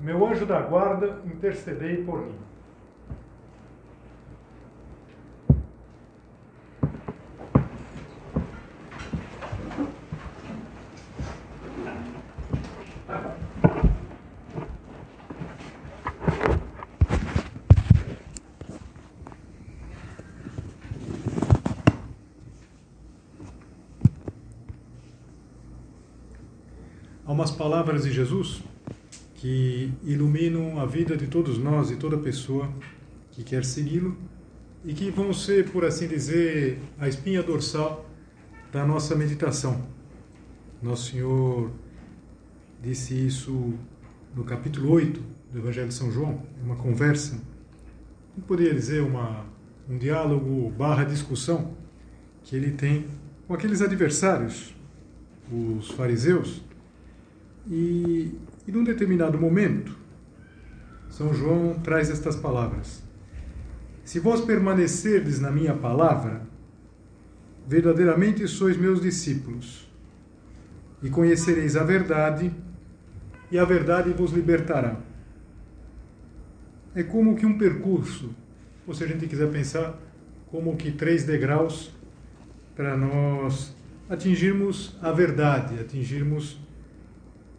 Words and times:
meu 0.00 0.26
anjo 0.26 0.46
da 0.46 0.60
guarda, 0.60 1.20
intercedei 1.24 2.04
por 2.04 2.20
mim. 2.20 2.34
Há 27.24 27.32
umas 27.32 27.50
palavras 27.50 28.04
de 28.04 28.12
Jesus 28.12 28.65
que 29.46 29.92
iluminam 30.02 30.80
a 30.80 30.86
vida 30.86 31.16
de 31.16 31.28
todos 31.28 31.56
nós 31.56 31.92
e 31.92 31.96
toda 31.96 32.18
pessoa 32.18 32.68
que 33.30 33.44
quer 33.44 33.64
segui-lo 33.64 34.16
e 34.84 34.92
que 34.92 35.08
vão 35.08 35.32
ser, 35.32 35.70
por 35.70 35.84
assim 35.84 36.08
dizer, 36.08 36.80
a 36.98 37.06
espinha 37.06 37.44
dorsal 37.44 38.10
da 38.72 38.84
nossa 38.84 39.14
meditação. 39.14 39.86
Nosso 40.82 41.12
Senhor 41.12 41.70
disse 42.82 43.14
isso 43.14 43.74
no 44.34 44.42
capítulo 44.42 44.90
8 44.90 45.22
do 45.52 45.58
Evangelho 45.58 45.86
de 45.86 45.94
São 45.94 46.10
João, 46.10 46.42
uma 46.64 46.74
conversa, 46.74 47.40
não 48.36 48.42
poderia 48.42 48.74
dizer 48.74 49.00
uma, 49.00 49.46
um 49.88 49.96
diálogo 49.96 50.70
barra 50.70 51.04
discussão 51.04 51.76
que 52.42 52.56
ele 52.56 52.72
tem 52.72 53.06
com 53.46 53.54
aqueles 53.54 53.80
adversários, 53.80 54.74
os 55.52 55.88
fariseus, 55.92 56.64
e 57.70 58.34
e 58.66 58.72
num 58.72 58.82
determinado 58.82 59.38
momento, 59.38 59.96
São 61.08 61.32
João 61.32 61.78
traz 61.80 62.10
estas 62.10 62.36
palavras: 62.36 63.02
Se 64.04 64.18
vós 64.18 64.40
permanecerdes 64.40 65.40
na 65.40 65.50
minha 65.50 65.74
palavra, 65.74 66.42
verdadeiramente 67.66 68.46
sois 68.48 68.76
meus 68.76 69.00
discípulos, 69.00 69.90
e 71.02 71.08
conhecereis 71.08 71.76
a 71.76 71.84
verdade, 71.84 72.52
e 73.50 73.58
a 73.58 73.64
verdade 73.64 74.10
vos 74.10 74.32
libertará. 74.32 75.00
É 76.94 77.02
como 77.02 77.36
que 77.36 77.46
um 77.46 77.58
percurso, 77.58 78.34
ou 78.86 78.94
se 78.94 79.04
a 79.04 79.06
gente 79.06 79.26
quiser 79.26 79.50
pensar, 79.50 79.98
como 80.46 80.76
que 80.76 80.90
três 80.90 81.24
degraus 81.24 81.92
para 82.74 82.96
nós 82.96 83.74
atingirmos 84.08 84.96
a 85.02 85.12
verdade, 85.12 85.78
atingirmos 85.78 86.58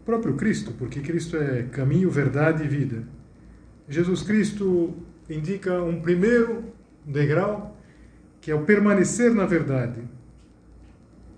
próprio 0.08 0.36
Cristo, 0.36 0.72
porque 0.72 1.02
Cristo 1.02 1.36
é 1.36 1.64
caminho, 1.64 2.09
verdade 2.09 2.64
e 2.64 2.67
vida. 2.67 3.04
Jesus 3.89 4.21
Cristo 4.21 4.95
indica 5.30 5.83
um 5.83 5.99
primeiro 5.99 6.64
degrau, 7.05 7.77
que 8.39 8.49
é 8.49 8.55
o 8.55 8.64
permanecer 8.64 9.33
na 9.33 9.45
verdade. 9.45 10.02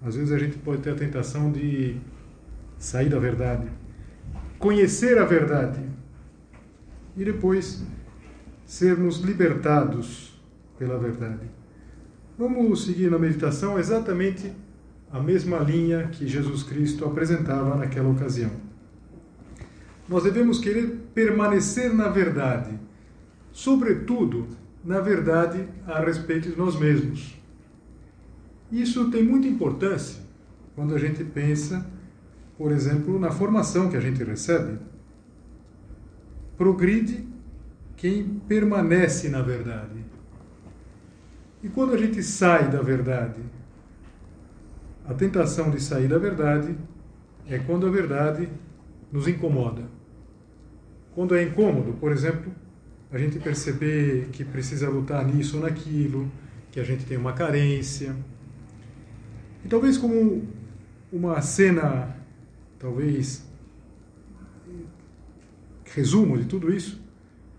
Às 0.05 0.15
vezes 0.15 0.31
a 0.31 0.37
gente 0.37 0.55
pode 0.59 0.83
ter 0.83 0.91
a 0.91 0.95
tentação 0.95 1.51
de 1.51 1.97
sair 2.77 3.09
da 3.09 3.17
verdade, 3.17 3.67
conhecer 4.59 5.17
a 5.17 5.25
verdade 5.25 5.81
e 7.17 7.25
depois 7.25 7.83
sermos 8.67 9.17
libertados 9.17 10.39
pela 10.77 10.99
verdade. 10.99 11.49
Vamos 12.37 12.85
seguir 12.85 13.09
na 13.09 13.17
meditação 13.17 13.79
exatamente 13.79 14.53
a 15.11 15.19
mesma 15.19 15.59
linha 15.59 16.07
que 16.07 16.27
Jesus 16.27 16.63
Cristo 16.63 17.05
apresentava 17.05 17.75
naquela 17.75 18.09
ocasião. 18.09 18.51
Nós 20.07 20.23
devemos 20.23 20.59
querer 20.59 21.09
permanecer 21.13 21.93
na 21.93 22.07
verdade, 22.09 22.79
sobretudo 23.51 24.47
na 24.83 24.99
verdade 24.99 25.67
a 25.87 25.99
respeito 25.99 26.49
de 26.49 26.57
nós 26.57 26.79
mesmos. 26.79 27.35
Isso 28.71 29.09
tem 29.09 29.23
muita 29.23 29.47
importância 29.47 30.21
quando 30.75 30.95
a 30.95 30.99
gente 30.99 31.23
pensa, 31.23 31.85
por 32.57 32.71
exemplo, 32.71 33.19
na 33.19 33.31
formação 33.31 33.89
que 33.89 33.97
a 33.97 33.99
gente 33.99 34.23
recebe. 34.23 34.77
Progride 36.57 37.27
quem 37.97 38.41
permanece 38.47 39.29
na 39.29 39.41
verdade. 39.41 40.05
E 41.61 41.67
quando 41.67 41.93
a 41.93 41.97
gente 41.97 42.23
sai 42.23 42.69
da 42.69 42.81
verdade, 42.81 43.41
a 45.09 45.13
tentação 45.15 45.71
de 45.71 45.81
sair 45.81 46.07
da 46.07 46.19
verdade 46.19 46.75
é 47.47 47.57
quando 47.57 47.87
a 47.87 47.89
verdade 47.89 48.47
nos 49.11 49.27
incomoda. 49.27 49.81
Quando 51.15 51.35
é 51.35 51.41
incômodo, 51.41 51.93
por 51.93 52.11
exemplo, 52.11 52.53
a 53.11 53.17
gente 53.17 53.39
perceber 53.39 54.29
que 54.31 54.45
precisa 54.45 54.87
lutar 54.87 55.25
nisso 55.25 55.57
ou 55.57 55.63
naquilo, 55.63 56.31
que 56.71 56.79
a 56.79 56.83
gente 56.83 57.05
tem 57.05 57.17
uma 57.17 57.33
carência. 57.33 58.15
E 59.65 59.67
talvez 59.67 59.97
como 59.97 60.47
uma 61.11 61.41
cena, 61.41 62.15
talvez 62.77 63.43
resumo 65.85 66.37
de 66.37 66.45
tudo 66.45 66.71
isso, 66.71 67.01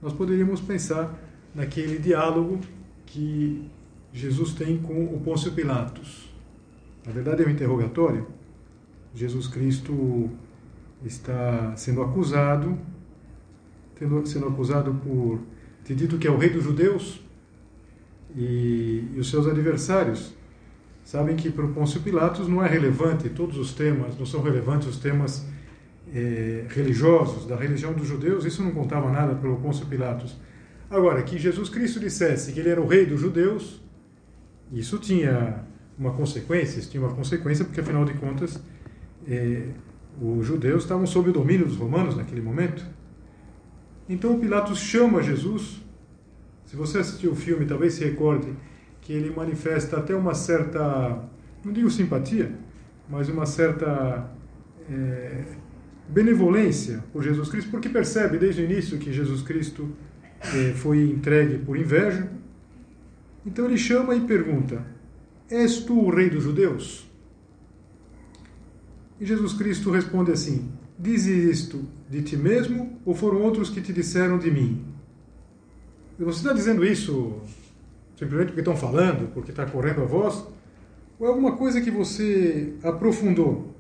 nós 0.01 0.13
poderíamos 0.13 0.61
pensar 0.61 1.19
naquele 1.53 1.99
diálogo 1.99 2.61
que 3.05 3.69
Jesus 4.13 4.55
tem 4.55 4.79
com 4.79 5.05
o 5.07 5.19
Pôncio 5.19 5.51
Pilatos. 5.51 6.30
Na 7.07 7.13
verdade, 7.13 7.43
é 7.43 7.47
um 7.47 7.51
interrogatório. 7.51 8.27
Jesus 9.15 9.49
Cristo 9.49 10.31
está 11.05 11.75
sendo 11.77 12.03
acusado, 12.03 12.79
sendo 14.25 14.47
acusado 14.47 14.95
por 14.95 15.41
ter 15.85 15.95
dito 15.95 16.19
que 16.19 16.27
é 16.27 16.31
o 16.31 16.37
rei 16.37 16.51
dos 16.51 16.63
judeus, 16.63 17.21
e, 18.37 19.09
e 19.15 19.19
os 19.19 19.29
seus 19.29 19.47
adversários 19.47 20.33
sabem 21.03 21.35
que 21.35 21.51
para 21.51 21.65
o 21.65 21.73
Pôncio 21.73 22.01
Pilatos 22.01 22.47
não 22.47 22.65
é 22.65 22.69
relevante 22.69 23.29
todos 23.29 23.57
os 23.59 23.73
temas, 23.73 24.17
não 24.17 24.25
são 24.25 24.43
relevantes 24.43 24.87
os 24.87 24.99
temas 24.99 25.45
é, 26.15 26.67
religiosos 26.69 27.47
da 27.47 27.57
religião 27.57 27.93
dos 27.93 28.07
judeus, 28.07 28.45
isso 28.45 28.63
não 28.63 28.71
contava 28.71 29.11
nada 29.11 29.35
para 29.35 29.51
o 29.51 29.57
Pôncio 29.57 29.87
Pilatos. 29.87 30.37
Agora, 30.89 31.23
que 31.23 31.39
Jesus 31.39 31.69
Cristo 31.69 31.99
dissesse 32.01 32.53
que 32.53 32.61
ele 32.61 32.69
era 32.69 32.81
o 32.81 32.87
rei 32.87 33.07
dos 33.07 33.21
judeus, 33.21 33.81
isso 34.73 34.99
tinha 34.99 35.65
uma 36.01 36.13
consequência, 36.13 36.79
isso 36.81 36.91
tinha 36.91 37.03
uma 37.03 37.15
consequência, 37.15 37.63
porque 37.63 37.79
afinal 37.79 38.07
de 38.07 38.15
contas 38.15 38.59
é, 39.29 39.65
os 40.19 40.47
judeus 40.47 40.83
estavam 40.83 41.07
sob 41.07 41.29
o 41.29 41.33
domínio 41.33 41.67
dos 41.67 41.77
romanos 41.77 42.17
naquele 42.17 42.41
momento. 42.41 42.83
Então 44.09 44.41
Pilatos 44.41 44.79
chama 44.79 45.23
Jesus. 45.23 45.83
Se 46.65 46.75
você 46.75 46.99
assistiu 46.99 47.33
o 47.33 47.37
filme, 47.37 47.67
talvez 47.67 47.95
se 47.95 48.05
recorde 48.05 48.49
que 49.03 49.13
ele 49.13 49.31
manifesta 49.31 49.99
até 49.99 50.15
uma 50.17 50.35
certa, 50.35 51.23
não 51.63 51.73
digo 51.73 51.91
simpatia, 51.91 52.51
mas 53.09 53.29
uma 53.29 53.45
certa 53.45 54.31
é, 54.89 55.45
benevolência 56.09 57.05
por 57.13 57.23
Jesus 57.23 57.49
Cristo, 57.51 57.71
porque 57.71 57.89
percebe 57.89 58.39
desde 58.39 58.63
o 58.63 58.65
início 58.65 58.99
que 58.99 59.13
Jesus 59.13 59.43
Cristo 59.43 59.91
é, 60.43 60.73
foi 60.73 61.03
entregue 61.11 61.59
por 61.59 61.77
inveja. 61.77 62.31
Então 63.45 63.67
ele 63.67 63.77
chama 63.77 64.15
e 64.15 64.21
pergunta: 64.21 64.85
És 65.51 65.81
tu 65.81 65.99
o 65.99 66.11
rei 66.11 66.31
dos 66.31 66.45
judeus? 66.45 67.11
E 69.21 69.27
Jesus 69.27 69.53
Cristo 69.53 69.91
responde 69.91 70.31
assim: 70.31 70.71
Dizes 70.99 71.59
isto 71.61 71.85
de 72.09 72.23
ti 72.23 72.37
mesmo 72.37 72.99
ou 73.05 73.15
foram 73.15 73.43
outros 73.43 73.69
que 73.69 73.81
te 73.81 73.93
disseram 73.93 74.39
de 74.39 74.51
mim? 74.51 74.85
E 76.19 76.23
você 76.23 76.39
está 76.39 76.53
dizendo 76.53 76.85
isso 76.85 77.41
simplesmente 78.17 78.49
porque 78.49 78.61
estão 78.61 78.77
falando, 78.77 79.33
porque 79.33 79.51
está 79.51 79.67
correndo 79.67 80.03
a 80.03 80.05
voz? 80.05 80.47
Ou 81.19 81.27
é 81.27 81.31
alguma 81.31 81.57
coisa 81.57 81.81
que 81.81 81.91
você 81.91 82.75
aprofundou? 82.83 83.75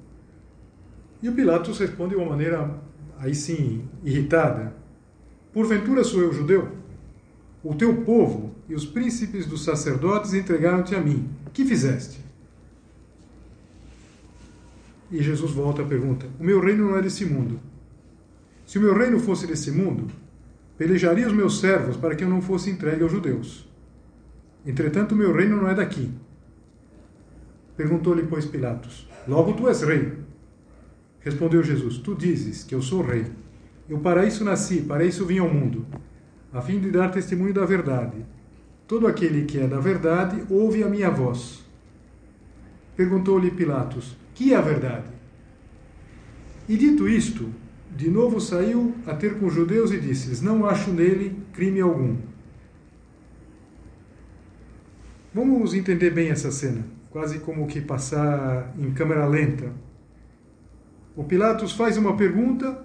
E 1.22 1.28
o 1.28 1.34
Pilatos 1.34 1.78
responde 1.78 2.14
de 2.14 2.16
uma 2.16 2.30
maneira, 2.30 2.80
aí 3.18 3.34
sim, 3.34 3.84
irritada: 4.02 4.74
Porventura 5.52 6.02
sou 6.02 6.20
eu 6.20 6.32
judeu? 6.32 6.68
O 7.62 7.74
teu 7.74 8.02
povo 8.02 8.54
e 8.68 8.74
os 8.74 8.86
príncipes 8.86 9.46
dos 9.46 9.62
sacerdotes 9.62 10.32
entregaram-te 10.32 10.94
a 10.94 11.00
mim. 11.00 11.28
Que 11.52 11.64
fizeste? 11.64 12.20
E 15.10 15.22
Jesus 15.22 15.52
volta 15.52 15.82
à 15.82 15.84
pergunta: 15.84 16.26
O 16.38 16.44
meu 16.44 16.60
reino 16.60 16.88
não 16.88 16.96
é 16.96 17.02
desse 17.02 17.24
mundo. 17.24 17.60
Se 18.66 18.78
o 18.78 18.82
meu 18.82 18.96
reino 18.96 19.18
fosse 19.18 19.46
desse 19.46 19.70
mundo, 19.70 20.08
Pelejaria 20.80 21.26
os 21.26 21.34
meus 21.34 21.60
servos 21.60 21.94
para 21.94 22.14
que 22.14 22.24
eu 22.24 22.28
não 22.30 22.40
fosse 22.40 22.70
entregue 22.70 23.02
aos 23.02 23.12
judeus. 23.12 23.68
Entretanto, 24.64 25.14
meu 25.14 25.30
reino 25.30 25.54
não 25.54 25.68
é 25.68 25.74
daqui. 25.74 26.10
Perguntou-lhe, 27.76 28.22
pois, 28.22 28.46
Pilatos: 28.46 29.06
Logo 29.28 29.52
tu 29.52 29.68
és 29.68 29.82
rei. 29.82 30.14
Respondeu 31.20 31.62
Jesus: 31.62 31.98
Tu 31.98 32.14
dizes 32.14 32.64
que 32.64 32.74
eu 32.74 32.80
sou 32.80 33.02
rei. 33.02 33.26
Eu 33.90 33.98
para 33.98 34.24
isso 34.24 34.42
nasci, 34.42 34.80
para 34.80 35.04
isso 35.04 35.26
vim 35.26 35.36
ao 35.36 35.52
mundo, 35.52 35.84
a 36.50 36.62
fim 36.62 36.80
de 36.80 36.90
dar 36.90 37.10
testemunho 37.10 37.52
da 37.52 37.66
verdade. 37.66 38.16
Todo 38.90 39.06
aquele 39.06 39.44
que 39.44 39.56
é 39.56 39.68
da 39.68 39.78
verdade 39.78 40.44
ouve 40.50 40.82
a 40.82 40.88
minha 40.88 41.08
voz. 41.10 41.64
Perguntou-lhe 42.96 43.52
Pilatos: 43.52 44.16
Que 44.34 44.52
é 44.52 44.56
a 44.56 44.60
verdade? 44.60 45.06
E 46.68 46.76
dito 46.76 47.08
isto, 47.08 47.54
de 47.96 48.10
novo 48.10 48.40
saiu 48.40 48.92
a 49.06 49.14
ter 49.14 49.38
com 49.38 49.46
os 49.46 49.54
judeus 49.54 49.92
e 49.92 50.00
disse-lhes: 50.00 50.42
Não 50.42 50.66
acho 50.66 50.90
nele 50.90 51.40
crime 51.52 51.80
algum. 51.80 52.16
Vamos 55.32 55.72
entender 55.72 56.10
bem 56.10 56.30
essa 56.30 56.50
cena, 56.50 56.84
quase 57.10 57.38
como 57.38 57.68
que 57.68 57.80
passar 57.80 58.74
em 58.76 58.90
câmera 58.90 59.24
lenta. 59.24 59.72
O 61.14 61.22
Pilatos 61.22 61.70
faz 61.70 61.96
uma 61.96 62.16
pergunta 62.16 62.84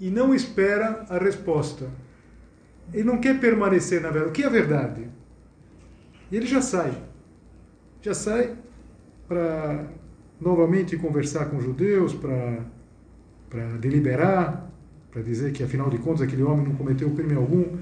e 0.00 0.10
não 0.10 0.34
espera 0.34 1.06
a 1.08 1.16
resposta. 1.16 1.88
Ele 2.92 3.04
não 3.04 3.18
quer 3.18 3.38
permanecer 3.38 4.00
na 4.00 4.10
verdade. 4.10 4.30
O 4.30 4.32
que 4.32 4.42
é 4.42 4.46
a 4.46 4.50
verdade? 4.50 5.16
E 6.30 6.36
ele 6.36 6.46
já 6.46 6.60
sai. 6.60 6.92
Já 8.02 8.14
sai 8.14 8.56
para 9.26 9.86
novamente 10.40 10.96
conversar 10.96 11.46
com 11.46 11.56
os 11.56 11.64
judeus, 11.64 12.14
para 12.14 13.76
deliberar, 13.80 14.70
para 15.10 15.22
dizer 15.22 15.52
que 15.52 15.62
afinal 15.62 15.90
de 15.90 15.98
contas 15.98 16.22
aquele 16.22 16.42
homem 16.42 16.66
não 16.66 16.74
cometeu 16.74 17.10
crime 17.10 17.34
algum. 17.34 17.76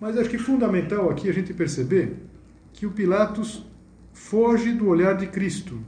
Mas 0.00 0.16
acho 0.16 0.30
que 0.30 0.38
fundamental 0.38 1.10
aqui 1.10 1.28
a 1.28 1.32
gente 1.32 1.52
perceber 1.54 2.16
que 2.72 2.86
o 2.86 2.90
Pilatos 2.90 3.66
foge 4.12 4.72
do 4.72 4.88
olhar 4.88 5.14
de 5.14 5.26
Cristo. 5.26 5.78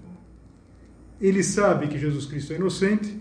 Ele 1.20 1.42
sabe 1.42 1.88
que 1.88 1.98
Jesus 1.98 2.26
Cristo 2.26 2.52
é 2.52 2.56
inocente, 2.56 3.20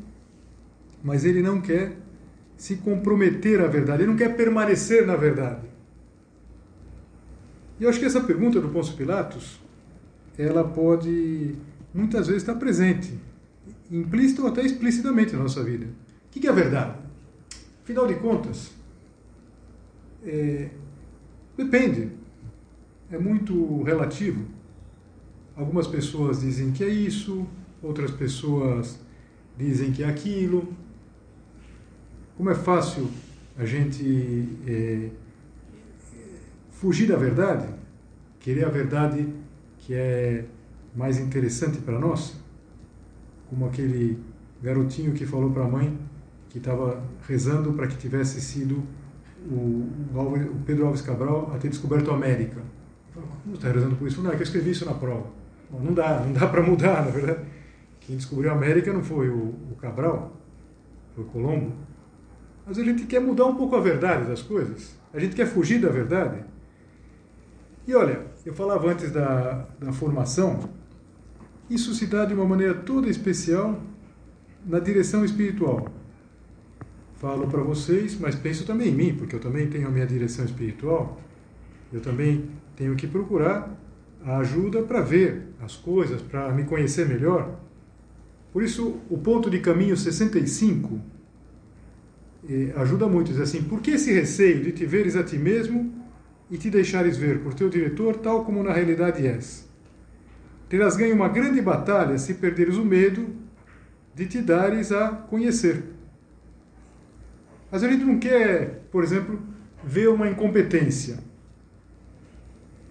mas 1.03 1.25
ele 1.25 1.41
não 1.41 1.59
quer 1.61 1.97
se 2.55 2.77
comprometer 2.77 3.61
à 3.61 3.67
verdade, 3.67 4.03
ele 4.03 4.11
não 4.11 4.17
quer 4.17 4.35
permanecer 4.35 5.05
na 5.05 5.15
verdade. 5.15 5.61
E 7.79 7.83
eu 7.83 7.89
acho 7.89 7.99
que 7.99 8.05
essa 8.05 8.21
pergunta 8.21 8.59
do 8.59 8.69
Pôncio 8.69 8.95
Pilatos, 8.95 9.59
ela 10.37 10.63
pode 10.63 11.55
muitas 11.93 12.27
vezes 12.27 12.43
estar 12.43 12.55
presente 12.55 13.13
implícito 13.91 14.43
ou 14.43 14.49
até 14.49 14.61
explicitamente 14.61 15.33
na 15.33 15.43
nossa 15.43 15.63
vida. 15.63 15.85
O 15.85 16.29
que 16.29 16.47
é 16.47 16.49
a 16.49 16.53
verdade? 16.53 16.97
Afinal 17.83 18.05
de 18.05 18.15
contas, 18.15 18.71
é, 20.25 20.69
depende, 21.55 22.11
é 23.11 23.17
muito 23.17 23.81
relativo. 23.83 24.45
Algumas 25.55 25.87
pessoas 25.87 26.41
dizem 26.41 26.71
que 26.71 26.83
é 26.83 26.89
isso, 26.89 27.47
outras 27.81 28.11
pessoas 28.11 28.99
dizem 29.57 29.91
que 29.91 30.03
é 30.03 30.07
aquilo. 30.07 30.73
Como 32.35 32.49
é 32.49 32.55
fácil 32.55 33.09
a 33.57 33.65
gente 33.65 34.47
é, 34.67 35.09
fugir 36.79 37.07
da 37.07 37.15
verdade, 37.15 37.67
querer 38.39 38.65
a 38.65 38.69
verdade 38.69 39.27
que 39.77 39.93
é 39.93 40.45
mais 40.95 41.19
interessante 41.19 41.77
para 41.79 41.99
nós? 41.99 42.35
como 43.49 43.65
aquele 43.65 44.19
garotinho 44.61 45.13
que 45.13 45.25
falou 45.25 45.51
para 45.51 45.63
a 45.63 45.67
mãe 45.67 45.97
que 46.49 46.57
estava 46.57 47.01
rezando 47.27 47.73
para 47.73 47.87
que 47.87 47.97
tivesse 47.97 48.41
sido 48.41 48.83
o, 49.49 49.89
o, 50.15 50.61
Pedro 50.65 50.85
Alves 50.85 51.01
Cabral 51.01 51.51
a 51.53 51.57
ter 51.57 51.69
descoberto 51.69 52.11
a 52.11 52.15
América. 52.15 52.61
Como 53.43 53.55
está 53.55 53.71
rezando 53.71 53.95
por 53.95 54.07
isso? 54.07 54.21
Não, 54.21 54.31
é 54.31 54.35
que 54.35 54.41
eu 54.41 54.45
escrevi 54.45 54.71
isso 54.71 54.85
na 54.85 54.93
prova. 54.93 55.27
Bom, 55.69 55.79
não 55.79 55.93
dá, 55.93 56.19
não 56.19 56.33
dá 56.33 56.47
para 56.47 56.61
mudar, 56.61 57.03
na 57.05 57.11
verdade. 57.11 57.45
Quem 57.99 58.15
descobriu 58.15 58.51
a 58.51 58.53
América 58.53 58.91
não 58.93 59.03
foi 59.03 59.29
o, 59.29 59.53
o 59.71 59.75
Cabral, 59.79 60.35
foi 61.15 61.23
o 61.23 61.27
Colombo. 61.27 61.73
Mas 62.65 62.77
a 62.77 62.83
gente 62.83 63.05
quer 63.05 63.19
mudar 63.19 63.45
um 63.45 63.55
pouco 63.55 63.75
a 63.75 63.81
verdade 63.81 64.27
das 64.27 64.41
coisas. 64.41 64.97
A 65.13 65.19
gente 65.19 65.35
quer 65.35 65.45
fugir 65.45 65.79
da 65.79 65.89
verdade. 65.89 66.43
E 67.87 67.95
olha, 67.95 68.27
eu 68.45 68.53
falava 68.53 68.91
antes 68.91 69.11
da, 69.11 69.65
da 69.79 69.93
formação, 69.93 70.69
isso 71.69 71.95
se 71.95 72.05
dá 72.05 72.25
de 72.25 72.33
uma 72.33 72.43
maneira 72.43 72.73
toda 72.73 73.09
especial 73.09 73.81
na 74.65 74.77
direção 74.79 75.23
espiritual. 75.23 75.87
Falo 77.15 77.47
para 77.47 77.63
vocês, 77.63 78.19
mas 78.19 78.35
penso 78.35 78.65
também 78.65 78.89
em 78.89 78.93
mim, 78.93 79.15
porque 79.15 79.33
eu 79.33 79.39
também 79.39 79.69
tenho 79.69 79.87
a 79.87 79.91
minha 79.91 80.05
direção 80.05 80.43
espiritual. 80.43 81.19
Eu 81.91 82.01
também 82.01 82.49
tenho 82.75 82.93
que 82.95 83.07
procurar 83.07 83.73
a 84.23 84.39
ajuda 84.39 84.83
para 84.83 84.99
ver 84.99 85.47
as 85.61 85.77
coisas, 85.77 86.21
para 86.21 86.51
me 86.51 86.65
conhecer 86.65 87.07
melhor. 87.07 87.57
Por 88.51 88.63
isso, 88.63 88.99
o 89.09 89.17
ponto 89.17 89.49
de 89.49 89.59
caminho 89.59 89.95
65 89.95 90.99
eh, 92.49 92.73
ajuda 92.75 93.07
muito. 93.07 93.31
Diz 93.31 93.39
assim: 93.39 93.63
por 93.63 93.81
que 93.81 93.91
esse 93.91 94.11
receio 94.11 94.61
de 94.61 94.73
te 94.73 94.85
veres 94.85 95.15
a 95.15 95.23
ti 95.23 95.37
mesmo 95.37 95.96
e 96.49 96.57
te 96.57 96.69
deixares 96.69 97.17
ver 97.17 97.39
por 97.39 97.53
teu 97.53 97.69
diretor, 97.69 98.17
tal 98.17 98.45
como 98.45 98.63
na 98.63 98.73
realidade 98.73 99.25
és? 99.25 99.67
terás 100.69 100.97
ganho 100.97 101.15
uma 101.15 101.29
grande 101.29 101.61
batalha 101.61 102.17
se 102.17 102.33
perderes 102.33 102.75
o 102.75 102.85
medo 102.85 103.27
de 104.13 104.25
te 104.25 104.41
dares 104.41 104.91
a 104.91 105.09
conhecer. 105.09 105.83
Mas 107.71 107.83
a 107.83 107.89
gente 107.89 108.03
não 108.03 108.19
quer, 108.19 108.81
por 108.91 109.03
exemplo, 109.03 109.39
ver 109.83 110.09
uma 110.09 110.27
incompetência. 110.27 111.19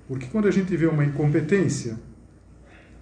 Porque 0.06 0.26
quando 0.26 0.46
a 0.46 0.50
gente 0.50 0.76
vê 0.76 0.86
uma 0.86 1.04
incompetência, 1.04 1.98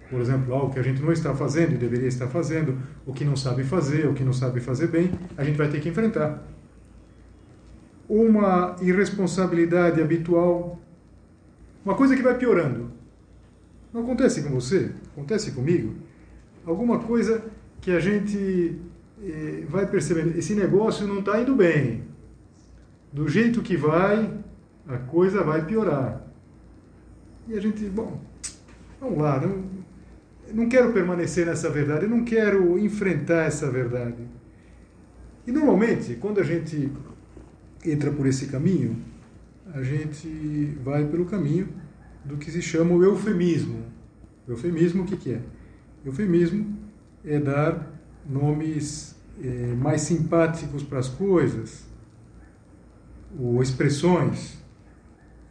por 0.09 0.19
exemplo, 0.19 0.53
algo 0.53 0.73
que 0.73 0.79
a 0.79 0.83
gente 0.83 1.01
não 1.01 1.11
está 1.11 1.35
fazendo 1.35 1.73
e 1.73 1.77
deveria 1.77 2.07
estar 2.07 2.27
fazendo, 2.27 2.79
o 3.05 3.13
que 3.13 3.23
não 3.23 3.35
sabe 3.35 3.63
fazer, 3.63 4.07
o 4.07 4.13
que 4.13 4.23
não 4.23 4.33
sabe 4.33 4.59
fazer 4.59 4.87
bem, 4.87 5.11
a 5.37 5.43
gente 5.43 5.57
vai 5.57 5.69
ter 5.69 5.79
que 5.79 5.89
enfrentar. 5.89 6.43
Uma 8.07 8.75
irresponsabilidade 8.81 10.01
habitual, 10.01 10.79
uma 11.83 11.95
coisa 11.95 12.15
que 12.15 12.21
vai 12.21 12.37
piorando. 12.37 12.91
Não 13.93 14.01
acontece 14.01 14.43
com 14.43 14.49
você? 14.49 14.91
Acontece 15.13 15.51
comigo? 15.51 15.95
Alguma 16.65 16.99
coisa 16.99 17.43
que 17.79 17.91
a 17.91 17.99
gente 17.99 18.79
eh, 19.23 19.63
vai 19.69 19.85
percebendo, 19.87 20.37
esse 20.37 20.53
negócio 20.53 21.07
não 21.07 21.19
está 21.19 21.39
indo 21.39 21.55
bem. 21.55 22.03
Do 23.13 23.27
jeito 23.27 23.61
que 23.61 23.77
vai, 23.77 24.33
a 24.87 24.97
coisa 24.97 25.43
vai 25.43 25.65
piorar. 25.65 26.25
E 27.47 27.53
a 27.53 27.61
gente, 27.61 27.85
bom, 27.85 28.19
vamos 28.99 29.19
lá, 29.19 29.39
não, 29.39 29.63
não 30.53 30.67
quero 30.67 30.91
permanecer 30.91 31.45
nessa 31.45 31.69
verdade, 31.69 32.07
não 32.07 32.23
quero 32.23 32.77
enfrentar 32.77 33.45
essa 33.45 33.69
verdade. 33.69 34.27
E 35.45 35.51
normalmente, 35.51 36.15
quando 36.15 36.39
a 36.39 36.43
gente 36.43 36.91
entra 37.85 38.11
por 38.11 38.25
esse 38.27 38.47
caminho, 38.47 38.97
a 39.73 39.81
gente 39.83 40.77
vai 40.83 41.05
pelo 41.05 41.25
caminho 41.25 41.69
do 42.23 42.37
que 42.37 42.49
se 42.51 42.61
chama 42.61 42.93
o 42.93 43.03
eufemismo. 43.03 43.83
Eufemismo, 44.47 45.03
o 45.03 45.05
que, 45.05 45.17
que 45.17 45.33
é? 45.33 45.41
Eufemismo 46.03 46.77
é 47.23 47.39
dar 47.39 47.91
nomes 48.27 49.15
é, 49.43 49.73
mais 49.75 50.01
simpáticos 50.01 50.83
para 50.83 50.99
as 50.99 51.09
coisas, 51.09 51.85
ou 53.37 53.61
expressões. 53.61 54.57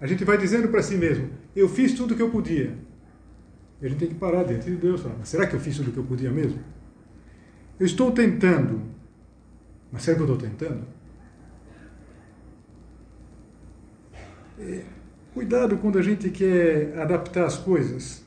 A 0.00 0.07
gente 0.07 0.25
vai 0.25 0.38
dizendo 0.38 0.69
para 0.69 0.83
si 0.83 0.97
mesmo: 0.97 1.31
eu 1.55 1.69
fiz 1.69 1.95
tudo 1.95 2.14
o 2.14 2.17
que 2.17 2.23
eu 2.23 2.31
podia. 2.31 2.76
E 3.81 3.87
a 3.87 3.88
gente 3.88 3.99
tem 3.99 4.09
que 4.09 4.14
parar 4.14 4.45
diante 4.45 4.71
de 4.71 4.76
Deus 4.76 5.00
falar: 5.00 5.25
será 5.25 5.47
que 5.47 5.55
eu 5.55 5.61
fiz 5.61 5.76
tudo 5.76 5.91
o 5.91 5.93
que 5.93 5.99
eu 5.99 6.05
podia 6.05 6.31
mesmo? 6.31 6.59
Eu 7.79 7.87
estou 7.87 8.12
tentando, 8.12 8.83
mas 9.91 10.03
será 10.03 10.17
que 10.17 10.23
eu 10.23 10.33
estou 10.33 10.49
tentando? 10.49 10.87
É, 14.12 14.19
Cuidado 15.32 15.76
quando 15.78 15.99
a 15.99 16.02
gente 16.02 16.30
quer 16.30 16.96
adaptar 16.99 17.44
as 17.44 17.58
coisas. 17.58 18.25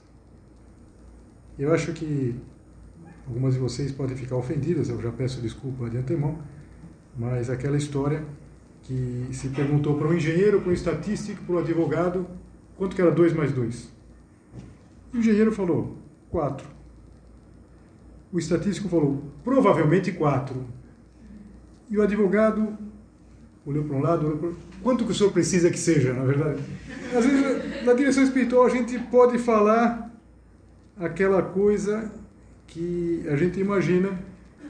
Eu 1.57 1.73
acho 1.73 1.93
que 1.93 2.35
algumas 3.25 3.53
de 3.53 3.59
vocês 3.59 3.91
podem 3.91 4.15
ficar 4.15 4.35
ofendidas, 4.35 4.89
eu 4.89 5.01
já 5.01 5.11
peço 5.11 5.41
desculpa 5.41 5.89
de 5.89 5.97
antemão, 5.97 6.39
mas 7.17 7.49
aquela 7.49 7.77
história 7.77 8.23
que 8.83 9.27
se 9.31 9.49
perguntou 9.49 9.97
para 9.97 10.07
um 10.07 10.13
engenheiro, 10.13 10.61
para 10.61 10.69
um 10.69 10.73
estatístico, 10.73 11.43
para 11.43 11.55
um 11.55 11.59
advogado, 11.59 12.27
quanto 12.77 12.95
que 12.95 13.01
era 13.01 13.11
2 13.11 13.33
mais 13.33 13.51
2? 13.51 13.91
O 15.13 15.17
engenheiro 15.17 15.51
falou, 15.51 15.97
4. 16.29 16.67
O 18.31 18.37
estatístico 18.37 18.87
falou, 18.87 19.23
provavelmente 19.43 20.11
4. 20.11 20.63
E 21.89 21.97
o 21.97 22.01
advogado 22.01 22.77
olhou 23.67 23.83
para 23.83 23.97
um 23.97 24.01
lado, 24.01 24.25
olhou 24.25 24.37
para. 24.37 24.49
Quanto 24.81 25.05
que 25.05 25.11
o 25.11 25.15
senhor 25.15 25.31
precisa 25.31 25.69
que 25.69 25.77
seja, 25.77 26.13
na 26.13 26.23
verdade? 26.23 26.61
Às 27.15 27.25
vezes, 27.25 27.85
na 27.85 27.93
direção 27.93 28.23
espiritual, 28.23 28.65
a 28.65 28.69
gente 28.69 28.97
pode 28.97 29.37
falar 29.37 30.09
aquela 30.97 31.41
coisa 31.41 32.11
que 32.65 33.23
a 33.27 33.35
gente 33.35 33.59
imagina 33.59 34.17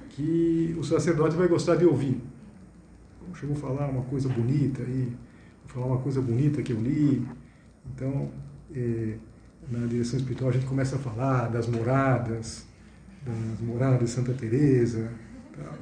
que 0.09 0.75
o 0.79 0.83
sacerdote 0.83 1.35
vai 1.35 1.47
gostar 1.47 1.75
de 1.75 1.85
ouvir. 1.85 2.19
Chegou 3.35 3.55
a 3.55 3.59
falar 3.59 3.87
uma 3.87 4.01
coisa 4.03 4.27
bonita 4.27 4.81
aí, 4.81 5.13
falar 5.67 5.85
uma 5.85 5.99
coisa 5.99 6.19
bonita 6.19 6.63
que 6.63 6.73
eu 6.73 6.81
li. 6.81 7.23
Então, 7.93 8.31
é, 8.73 9.13
na 9.69 9.85
direção 9.85 10.17
espiritual 10.17 10.49
a 10.49 10.53
gente 10.53 10.65
começa 10.65 10.95
a 10.95 10.99
falar 10.99 11.49
das 11.49 11.67
moradas, 11.67 12.65
das 13.23 13.61
moradas 13.61 13.99
de 13.99 14.09
Santa 14.09 14.33
Teresa, 14.33 15.11
tá? 15.55 15.73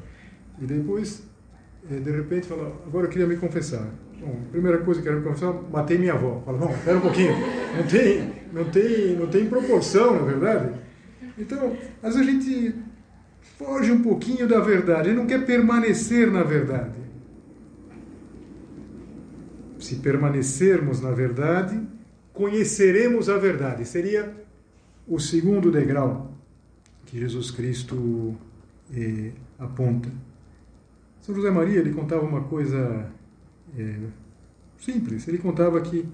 e 0.60 0.66
depois, 0.66 1.24
de 1.90 2.12
repente, 2.12 2.48
fala, 2.48 2.82
agora 2.86 3.06
eu 3.06 3.10
queria 3.10 3.28
me 3.28 3.38
confessar. 3.38 3.88
Bom, 4.20 4.40
primeira 4.52 4.80
coisa 4.80 5.02
que 5.02 5.08
eu 5.08 5.14
quero 5.14 5.24
me 5.24 5.30
confessar, 5.30 5.54
matei 5.72 5.98
minha 5.98 6.14
avó. 6.14 6.42
Fala, 6.46 6.58
não, 6.58 6.72
espera 6.72 6.98
um 6.98 7.02
pouquinho, 7.02 7.34
não 7.78 7.88
tem, 7.88 8.34
não 8.52 8.66
tem, 8.66 9.16
não 9.16 9.28
tem 9.28 9.46
proporção, 9.48 10.16
na 10.16 10.26
verdade. 10.26 10.74
Então, 11.38 11.78
às 12.02 12.16
vezes 12.16 12.28
a 12.28 12.32
gente 12.32 12.76
foge 13.58 13.92
um 13.92 14.02
pouquinho 14.02 14.48
da 14.48 14.60
verdade, 14.60 15.10
ele 15.10 15.18
não 15.18 15.28
quer 15.28 15.46
permanecer 15.46 16.32
na 16.32 16.44
verdade. 16.44 17.00
Se 19.80 19.98
permanecermos 19.98 21.02
na 21.02 21.12
verdade, 21.12 21.80
conheceremos 22.34 23.30
a 23.30 23.38
verdade. 23.38 23.86
Seria 23.86 24.34
o 25.08 25.20
segundo 25.20 25.72
degrau 25.72 26.34
que 27.06 27.20
Jesus 27.20 27.52
Cristo 27.52 28.36
eh, 28.94 29.32
aponta. 29.60 30.10
São 31.26 31.34
José 31.34 31.50
Maria 31.50 31.80
ele 31.80 31.92
contava 31.92 32.24
uma 32.24 32.42
coisa 32.42 33.10
eh, 33.76 34.10
simples. 34.78 35.28
Ele 35.28 35.40
contava 35.40 35.82
que, 35.82 36.08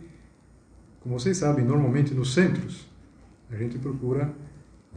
como 1.02 1.20
vocês 1.20 1.36
sabem, 1.36 1.66
normalmente 1.66 2.14
nos 2.14 2.34
centros 2.34 2.88
a 3.50 3.58
gente 3.58 3.78
procura 3.78 4.34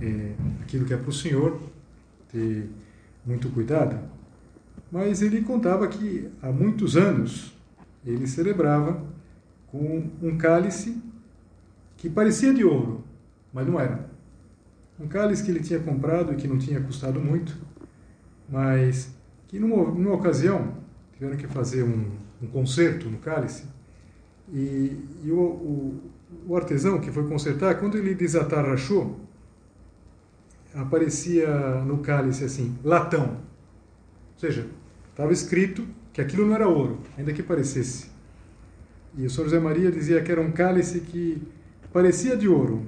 eh, 0.00 0.34
aquilo 0.62 0.84
que 0.84 0.94
é 0.94 0.96
para 0.96 1.10
o 1.10 1.12
Senhor 1.12 1.60
ter 2.30 2.70
muito 3.26 3.48
cuidado. 3.48 3.98
Mas 4.88 5.20
ele 5.20 5.42
contava 5.42 5.88
que 5.88 6.30
há 6.40 6.52
muitos 6.52 6.96
anos 6.96 7.52
ele 8.06 8.28
celebrava 8.28 9.04
com 9.66 10.08
um 10.22 10.38
cálice 10.38 11.02
que 11.96 12.08
parecia 12.08 12.54
de 12.54 12.64
ouro, 12.64 13.02
mas 13.52 13.66
não 13.66 13.80
era. 13.80 14.08
Um 15.00 15.08
cálice 15.08 15.42
que 15.42 15.50
ele 15.50 15.58
tinha 15.58 15.80
comprado 15.80 16.32
e 16.32 16.36
que 16.36 16.46
não 16.46 16.56
tinha 16.56 16.80
custado 16.80 17.18
muito, 17.18 17.58
mas 18.48 19.12
que 19.54 19.60
numa, 19.60 19.84
numa 19.84 20.14
ocasião 20.14 20.74
tiveram 21.12 21.36
que 21.36 21.46
fazer 21.46 21.84
um, 21.84 22.10
um 22.42 22.46
conserto 22.48 23.08
no 23.08 23.18
cálice 23.18 23.62
e, 24.52 24.98
e 25.22 25.30
o, 25.30 25.38
o, 25.38 26.00
o, 26.48 26.56
artesão 26.56 27.00
que 27.00 27.08
foi 27.12 27.24
consertar, 27.28 27.78
quando 27.78 27.96
ele 27.96 28.16
desatarrachou, 28.16 29.20
aparecia 30.74 31.46
no 31.86 31.98
cálice 31.98 32.42
assim, 32.42 32.76
latão. 32.82 33.36
Ou 34.32 34.38
seja, 34.40 34.66
estava 35.12 35.32
escrito 35.32 35.86
que 36.12 36.20
aquilo 36.20 36.44
não 36.48 36.56
era 36.56 36.66
ouro, 36.66 36.98
ainda 37.16 37.32
que 37.32 37.40
parecesse. 37.40 38.10
E 39.16 39.24
o 39.24 39.30
São 39.30 39.44
José 39.44 39.60
Maria 39.60 39.92
dizia 39.92 40.20
que 40.20 40.32
era 40.32 40.40
um 40.40 40.50
cálice 40.50 40.98
que 40.98 41.40
parecia 41.92 42.36
de 42.36 42.48
ouro, 42.48 42.84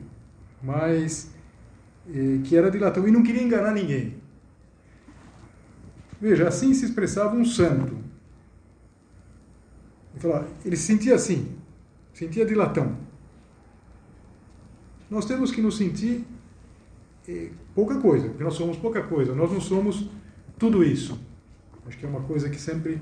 mas 0.60 1.30
eh, 2.12 2.40
que 2.42 2.56
era 2.56 2.72
de 2.72 2.78
latão 2.80 3.06
e 3.06 3.12
não 3.12 3.22
queria 3.22 3.44
enganar 3.44 3.72
ninguém. 3.72 4.15
Veja, 6.20 6.48
assim 6.48 6.72
se 6.74 6.84
expressava 6.84 7.34
um 7.34 7.44
santo. 7.44 7.96
Ele, 10.64 10.76
se 10.76 10.84
sentia 10.84 11.14
assim, 11.14 11.56
sentia 12.12 12.46
de 12.46 12.54
latão. 12.54 12.96
Nós 15.10 15.26
temos 15.26 15.52
que 15.52 15.60
nos 15.60 15.76
sentir 15.76 16.24
eh, 17.28 17.50
pouca 17.74 18.00
coisa, 18.00 18.28
porque 18.28 18.42
nós 18.42 18.54
somos 18.54 18.76
pouca 18.78 19.02
coisa, 19.02 19.34
nós 19.34 19.52
não 19.52 19.60
somos 19.60 20.10
tudo 20.58 20.82
isso. 20.82 21.20
Acho 21.86 21.98
que 21.98 22.06
é 22.06 22.08
uma 22.08 22.22
coisa 22.22 22.48
que 22.48 22.60
sempre 22.60 23.00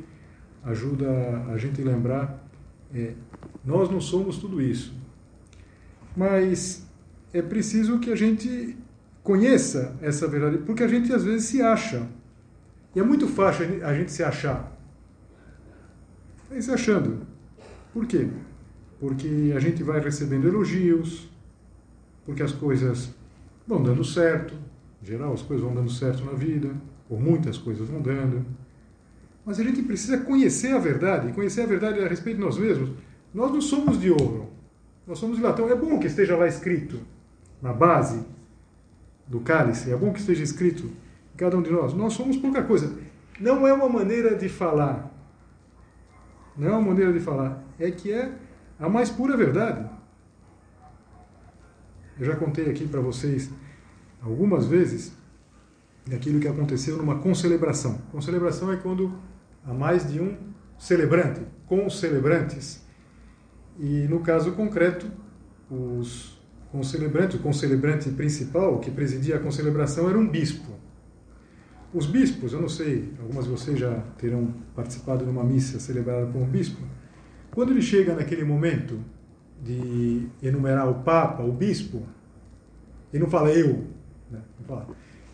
ajuda 0.64 1.08
a 1.48 1.56
gente 1.56 1.80
a 1.80 1.84
lembrar: 1.84 2.46
é, 2.92 3.14
nós 3.64 3.88
não 3.88 4.00
somos 4.00 4.38
tudo 4.38 4.60
isso 4.60 4.92
mas 6.16 6.86
é 7.32 7.42
preciso 7.42 7.98
que 7.98 8.10
a 8.10 8.16
gente 8.16 8.76
conheça 9.22 9.96
essa 10.00 10.28
verdade, 10.28 10.58
porque 10.58 10.82
a 10.82 10.88
gente 10.88 11.12
às 11.12 11.24
vezes 11.24 11.46
se 11.46 11.60
acha. 11.60 12.06
E 12.94 13.00
é 13.00 13.02
muito 13.02 13.26
fácil 13.26 13.84
a 13.84 13.94
gente 13.94 14.12
se 14.12 14.22
achar. 14.22 14.72
Vai 16.48 16.62
se 16.62 16.70
achando. 16.70 17.26
Por 17.92 18.06
quê? 18.06 18.28
Porque 19.00 19.52
a 19.56 19.60
gente 19.60 19.82
vai 19.82 20.00
recebendo 20.00 20.46
elogios, 20.46 21.28
porque 22.24 22.42
as 22.42 22.52
coisas 22.52 23.12
vão 23.66 23.82
dando 23.82 24.04
certo. 24.04 24.54
Em 25.02 25.06
geral, 25.06 25.32
as 25.32 25.42
coisas 25.42 25.64
vão 25.64 25.74
dando 25.74 25.90
certo 25.90 26.24
na 26.24 26.32
vida, 26.32 26.70
ou 27.08 27.20
muitas 27.20 27.58
coisas 27.58 27.88
vão 27.88 28.00
dando. 28.00 28.46
Mas 29.44 29.60
a 29.60 29.64
gente 29.64 29.82
precisa 29.82 30.18
conhecer 30.18 30.72
a 30.72 30.78
verdade, 30.78 31.32
conhecer 31.32 31.62
a 31.62 31.66
verdade 31.66 31.98
a 32.00 32.08
respeito 32.08 32.36
de 32.36 32.42
nós 32.42 32.56
mesmos. 32.56 32.90
Nós 33.32 33.52
não 33.52 33.60
somos 33.60 34.00
de 34.00 34.10
ouro. 34.10 34.48
Nós 35.06 35.18
somos 35.18 35.36
de 35.36 35.42
latão. 35.42 35.68
É 35.68 35.74
bom 35.74 35.98
que 35.98 36.06
esteja 36.06 36.36
lá 36.36 36.46
escrito, 36.46 37.00
na 37.60 37.72
base 37.72 38.24
do 39.26 39.40
cálice, 39.40 39.90
é 39.90 39.96
bom 39.96 40.12
que 40.12 40.20
esteja 40.20 40.42
escrito 40.42 40.90
cada 41.36 41.56
um 41.56 41.62
de 41.62 41.70
nós. 41.70 41.92
Nós 41.94 42.12
somos 42.12 42.36
pouca 42.36 42.62
coisa. 42.62 42.96
Não 43.40 43.66
é 43.66 43.72
uma 43.72 43.88
maneira 43.88 44.36
de 44.36 44.48
falar. 44.48 45.10
Não 46.56 46.68
é 46.68 46.70
uma 46.70 46.82
maneira 46.82 47.12
de 47.12 47.20
falar. 47.20 47.62
É 47.78 47.90
que 47.90 48.12
é 48.12 48.32
a 48.78 48.88
mais 48.88 49.10
pura 49.10 49.36
verdade. 49.36 49.88
Eu 52.18 52.26
já 52.26 52.36
contei 52.36 52.70
aqui 52.70 52.86
para 52.86 53.00
vocês 53.00 53.50
algumas 54.22 54.66
vezes 54.66 55.12
daquilo 56.06 56.38
que 56.38 56.46
aconteceu 56.46 56.96
numa 56.96 57.18
concelebração. 57.18 57.98
Concelebração 58.12 58.72
é 58.72 58.76
quando 58.76 59.18
há 59.64 59.72
mais 59.72 60.10
de 60.10 60.20
um 60.20 60.36
celebrante, 60.78 61.40
com 61.66 61.88
celebrantes. 61.90 62.84
E 63.78 64.06
no 64.06 64.20
caso 64.20 64.52
concreto, 64.52 65.10
os 65.68 66.40
concelebrantes, 66.70 67.38
o 67.38 67.42
concelebrante 67.42 68.10
principal 68.10 68.78
que 68.78 68.90
presidia 68.90 69.36
a 69.36 69.38
concelebração 69.40 70.08
era 70.08 70.18
um 70.18 70.28
bispo. 70.28 70.73
Os 71.94 72.06
bispos, 72.06 72.52
eu 72.52 72.60
não 72.60 72.68
sei, 72.68 73.12
algumas 73.20 73.44
de 73.44 73.52
vocês 73.52 73.78
já 73.78 74.02
terão 74.18 74.52
participado 74.74 75.24
de 75.24 75.30
uma 75.30 75.44
missa 75.44 75.78
celebrada 75.78 76.26
por 76.26 76.42
um 76.42 76.44
bispo. 76.44 76.82
Quando 77.52 77.70
ele 77.70 77.80
chega 77.80 78.16
naquele 78.16 78.42
momento 78.42 78.98
de 79.62 80.26
enumerar 80.42 80.90
o 80.90 81.04
Papa, 81.04 81.44
o 81.44 81.52
bispo, 81.52 82.02
ele 83.12 83.22
não 83.22 83.30
fala 83.30 83.52
eu, 83.52 83.84
né? 84.28 84.40
não 84.58 84.66
fala 84.66 84.88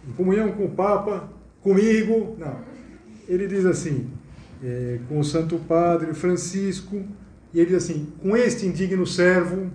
em 0.06 0.12
comunhão 0.12 0.52
com 0.52 0.66
o 0.66 0.70
Papa, 0.70 1.30
comigo, 1.62 2.36
não. 2.38 2.60
Ele 3.26 3.46
diz 3.46 3.64
assim, 3.64 4.10
é, 4.62 5.00
com 5.08 5.18
o 5.18 5.24
Santo 5.24 5.58
Padre 5.60 6.12
Francisco, 6.12 7.02
e 7.54 7.58
ele 7.58 7.70
diz 7.70 7.84
assim: 7.84 8.12
com 8.20 8.36
este 8.36 8.66
indigno 8.66 9.06
servo, 9.06 9.70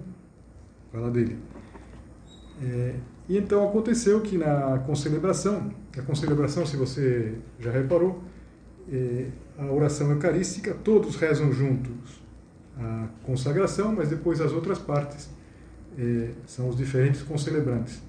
fala 0.91 1.09
dele. 1.09 1.37
É, 2.61 2.95
e 3.27 3.37
então 3.37 3.67
aconteceu 3.67 4.21
que 4.21 4.37
na 4.37 4.79
concelebração, 4.85 5.71
a 5.99 6.03
concelebração, 6.03 6.65
se 6.65 6.75
você 6.75 7.35
já 7.59 7.71
reparou, 7.71 8.21
é, 8.91 9.27
a 9.57 9.71
oração 9.71 10.11
eucarística, 10.11 10.73
todos 10.73 11.15
rezam 11.15 11.51
juntos 11.51 12.23
a 12.77 13.07
consagração, 13.23 13.93
mas 13.93 14.09
depois 14.09 14.41
as 14.41 14.51
outras 14.51 14.77
partes 14.77 15.29
é, 15.97 16.29
são 16.45 16.69
os 16.69 16.75
diferentes 16.75 17.21
concelebrantes. 17.21 18.01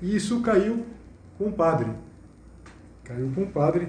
E 0.00 0.14
isso 0.14 0.40
caiu 0.40 0.86
com 1.38 1.48
o 1.48 1.52
padre. 1.52 1.90
Caiu 3.04 3.30
com 3.34 3.42
o 3.42 3.46
padre 3.46 3.88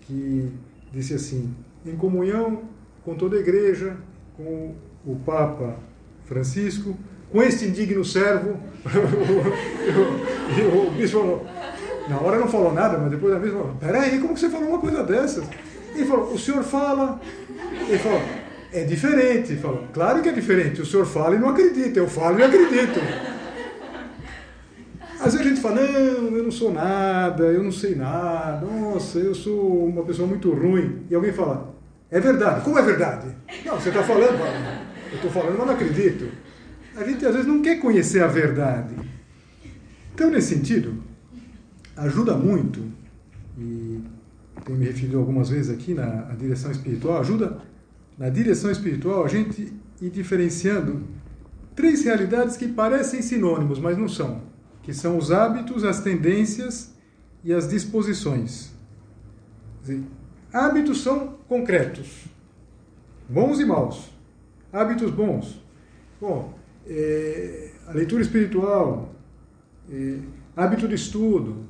que 0.00 0.50
disse 0.92 1.14
assim: 1.14 1.54
em 1.84 1.96
comunhão 1.96 2.62
com 3.04 3.14
toda 3.14 3.36
a 3.36 3.40
igreja, 3.40 3.96
com 4.36 4.74
o 5.04 5.16
Papa 5.16 5.76
Francisco, 6.24 6.96
com 7.30 7.42
este 7.42 7.66
indigno 7.66 8.04
servo. 8.04 8.58
o, 10.88 10.90
bispo 10.92 11.20
falou, 11.20 11.46
na 12.08 12.20
hora 12.20 12.38
não 12.38 12.48
falou 12.48 12.72
nada, 12.72 12.98
mas 12.98 13.10
depois 13.10 13.34
a 13.34 13.38
vez 13.38 13.52
falou: 13.52 13.74
Peraí, 13.80 14.18
como 14.18 14.34
que 14.34 14.40
você 14.40 14.50
falou 14.50 14.68
uma 14.68 14.78
coisa 14.78 15.02
dessas? 15.02 15.44
Ele 15.94 16.06
falou: 16.06 16.32
O 16.32 16.38
senhor 16.38 16.62
fala. 16.62 17.20
Ele 17.88 17.98
falou: 17.98 18.22
É 18.72 18.84
diferente. 18.84 19.52
Ele 19.52 19.60
falou: 19.60 19.84
Claro 19.92 20.22
que 20.22 20.28
é 20.28 20.32
diferente. 20.32 20.82
O 20.82 20.86
senhor 20.86 21.06
fala 21.06 21.34
e 21.34 21.38
não 21.38 21.48
acredita. 21.48 21.98
Eu 21.98 22.08
falo 22.08 22.38
e 22.38 22.42
acredito. 22.42 23.00
Às 25.18 25.32
vezes 25.32 25.40
a 25.40 25.48
gente 25.48 25.60
fala: 25.60 25.76
Não, 25.76 26.36
eu 26.36 26.42
não 26.42 26.50
sou 26.50 26.72
nada, 26.72 27.44
eu 27.44 27.62
não 27.62 27.72
sei 27.72 27.94
nada. 27.94 28.66
Nossa, 28.66 29.18
eu 29.18 29.34
sou 29.34 29.86
uma 29.86 30.02
pessoa 30.02 30.28
muito 30.28 30.50
ruim. 30.50 31.06
E 31.08 31.14
alguém 31.14 31.32
fala: 31.32 31.74
é 32.10 32.20
verdade. 32.20 32.60
Como 32.62 32.78
é 32.78 32.82
verdade? 32.82 33.28
Não, 33.64 33.74
você 33.74 33.88
está 33.88 34.02
falando, 34.02 34.38
eu 35.10 35.16
estou 35.16 35.30
falando, 35.30 35.58
mas 35.58 35.66
não 35.66 35.74
acredito. 35.74 36.28
A 36.96 37.02
gente 37.02 37.26
às 37.26 37.32
vezes 37.32 37.48
não 37.48 37.60
quer 37.60 37.80
conhecer 37.80 38.22
a 38.22 38.28
verdade. 38.28 38.94
Então, 40.14 40.30
nesse 40.30 40.54
sentido, 40.54 41.02
ajuda 41.96 42.36
muito, 42.36 42.80
e 43.58 44.00
tenho 44.64 44.78
me 44.78 44.86
referido 44.86 45.18
algumas 45.18 45.48
vezes 45.48 45.72
aqui 45.72 45.94
na 45.94 46.22
direção 46.38 46.70
espiritual, 46.70 47.20
ajuda 47.20 47.58
na 48.18 48.28
direção 48.28 48.70
espiritual 48.70 49.24
a 49.24 49.28
gente 49.28 49.72
ir 50.00 50.10
diferenciando 50.10 51.02
três 51.74 52.04
realidades 52.04 52.56
que 52.56 52.68
parecem 52.68 53.20
sinônimos, 53.22 53.78
mas 53.78 53.98
não 53.98 54.08
são, 54.08 54.42
que 54.82 54.92
são 54.92 55.18
os 55.18 55.30
hábitos, 55.30 55.84
as 55.84 56.00
tendências 56.00 56.94
e 57.42 57.52
as 57.52 57.68
disposições. 57.68 58.72
Hábitos 60.52 61.02
são 61.02 61.36
concretos, 61.48 62.24
bons 63.28 63.60
e 63.60 63.64
maus. 63.64 64.12
hábitos 64.72 65.10
bons. 65.10 65.62
Bom, 66.20 66.58
é, 66.86 67.70
a 67.86 67.92
leitura 67.92 68.22
espiritual, 68.22 69.14
é, 69.90 70.18
hábito 70.56 70.88
de 70.88 70.94
estudo, 70.94 71.66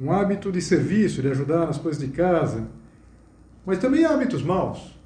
um 0.00 0.10
hábito 0.10 0.50
de 0.50 0.60
serviço, 0.60 1.22
de 1.22 1.28
ajudar 1.28 1.66
nas 1.66 1.78
coisas 1.78 2.02
de 2.02 2.08
casa, 2.08 2.66
mas 3.64 3.78
também 3.78 4.04
hábitos 4.04 4.42
maus, 4.42 4.98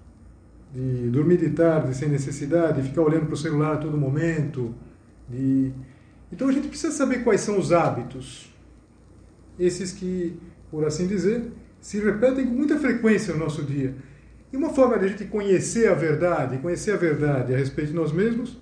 de 0.72 1.08
dormir 1.10 1.38
de 1.38 1.50
tarde 1.50 1.94
sem 1.94 2.08
necessidade, 2.08 2.82
de 2.82 2.88
ficar 2.88 3.02
olhando 3.02 3.26
para 3.26 3.34
o 3.34 3.36
celular 3.36 3.74
a 3.74 3.78
todo 3.78 3.96
momento. 3.96 4.74
De... 5.28 5.72
Então 6.32 6.48
a 6.48 6.52
gente 6.52 6.68
precisa 6.68 6.92
saber 6.92 7.22
quais 7.22 7.40
são 7.40 7.58
os 7.58 7.72
hábitos, 7.72 8.54
esses 9.58 9.92
que, 9.92 10.38
por 10.70 10.84
assim 10.84 11.06
dizer, 11.06 11.52
se 11.80 12.00
repetem 12.00 12.46
com 12.46 12.54
muita 12.54 12.78
frequência 12.78 13.34
no 13.34 13.40
nosso 13.40 13.62
dia. 13.62 13.94
E 14.52 14.56
uma 14.56 14.70
forma 14.70 14.98
de 14.98 15.04
a 15.04 15.08
gente 15.08 15.24
conhecer 15.26 15.88
a 15.88 15.94
verdade, 15.94 16.58
conhecer 16.58 16.92
a 16.92 16.96
verdade 16.96 17.54
a 17.54 17.58
respeito 17.58 17.90
de 17.90 17.96
nós 17.96 18.12
mesmos, 18.12 18.58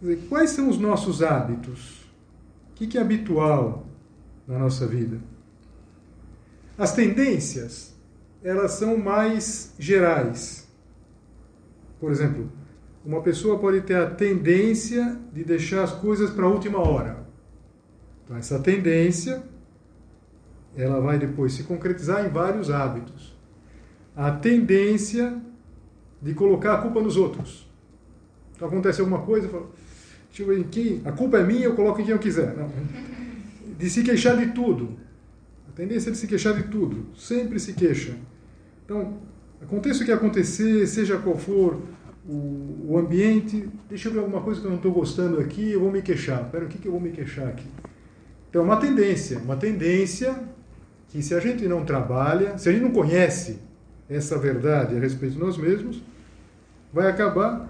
dizer, 0.00 0.20
quais 0.28 0.50
são 0.50 0.68
os 0.68 0.78
nossos 0.78 1.22
hábitos? 1.22 2.04
O 2.70 2.74
que 2.74 2.98
é 2.98 3.00
habitual 3.00 3.86
na 4.46 4.58
nossa 4.58 4.86
vida? 4.86 5.18
As 6.76 6.92
tendências, 6.92 7.94
elas 8.42 8.72
são 8.72 8.98
mais 8.98 9.72
gerais. 9.78 10.68
Por 12.00 12.10
exemplo, 12.10 12.50
uma 13.04 13.22
pessoa 13.22 13.58
pode 13.58 13.82
ter 13.82 13.96
a 13.96 14.10
tendência 14.10 15.18
de 15.32 15.44
deixar 15.44 15.84
as 15.84 15.92
coisas 15.92 16.30
para 16.30 16.44
a 16.44 16.48
última 16.48 16.78
hora. 16.78 17.24
Então, 18.24 18.36
essa 18.36 18.58
tendência, 18.58 19.42
ela 20.76 21.00
vai 21.00 21.18
depois 21.18 21.52
se 21.52 21.62
concretizar 21.62 22.26
em 22.26 22.28
vários 22.28 22.70
hábitos. 22.70 23.36
A 24.16 24.30
tendência 24.32 25.40
de 26.20 26.34
colocar 26.34 26.74
a 26.74 26.78
culpa 26.82 27.00
nos 27.00 27.16
outros. 27.16 27.70
Então, 28.56 28.66
acontece 28.66 29.00
alguma 29.00 29.20
coisa, 29.20 29.48
fala, 29.48 29.68
deixa 30.28 30.42
eu 30.42 30.46
ver 30.46 30.58
em 30.60 30.64
quem, 30.64 31.02
a 31.04 31.12
culpa 31.12 31.38
é 31.38 31.44
minha, 31.44 31.64
eu 31.64 31.74
coloco 31.74 32.00
em 32.00 32.04
quem 32.04 32.12
eu 32.12 32.18
quiser. 32.18 32.56
Não. 32.56 32.70
De 33.78 33.90
se 33.90 34.02
queixar 34.02 34.36
de 34.36 34.52
tudo. 34.52 35.03
Tendência 35.74 36.10
é 36.10 36.12
de 36.12 36.18
se 36.18 36.26
queixar 36.26 36.54
de 36.54 36.64
tudo, 36.64 37.06
sempre 37.16 37.58
se 37.58 37.72
queixa. 37.72 38.14
Então, 38.84 39.18
aconteça 39.60 40.02
o 40.02 40.06
que 40.06 40.12
acontecer, 40.12 40.86
seja 40.86 41.18
qual 41.18 41.36
for 41.36 41.80
o, 42.28 42.86
o 42.90 42.98
ambiente, 42.98 43.68
deixa 43.88 44.08
eu 44.08 44.12
ver 44.12 44.20
alguma 44.20 44.40
coisa 44.40 44.60
que 44.60 44.66
eu 44.66 44.70
não 44.70 44.76
estou 44.76 44.92
gostando 44.92 45.40
aqui, 45.40 45.72
eu 45.72 45.80
vou 45.80 45.90
me 45.90 46.00
queixar. 46.00 46.42
Espera, 46.42 46.64
o 46.64 46.68
que, 46.68 46.78
que 46.78 46.86
eu 46.86 46.92
vou 46.92 47.00
me 47.00 47.10
queixar 47.10 47.48
aqui? 47.48 47.66
Então, 48.48 48.62
é 48.62 48.64
uma 48.64 48.76
tendência, 48.76 49.38
uma 49.38 49.56
tendência 49.56 50.38
que 51.08 51.22
se 51.22 51.34
a 51.34 51.40
gente 51.40 51.66
não 51.66 51.84
trabalha, 51.84 52.56
se 52.56 52.68
a 52.68 52.72
gente 52.72 52.82
não 52.82 52.92
conhece 52.92 53.58
essa 54.08 54.38
verdade 54.38 54.96
a 54.96 55.00
respeito 55.00 55.34
de 55.34 55.40
nós 55.40 55.56
mesmos, 55.56 56.02
vai 56.92 57.08
acabar 57.08 57.68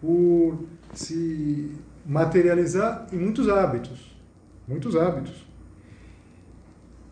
por 0.00 0.66
se 0.92 1.70
materializar 2.04 3.06
em 3.12 3.16
muitos 3.16 3.48
hábitos. 3.48 4.14
Muitos 4.68 4.94
hábitos. 4.94 5.45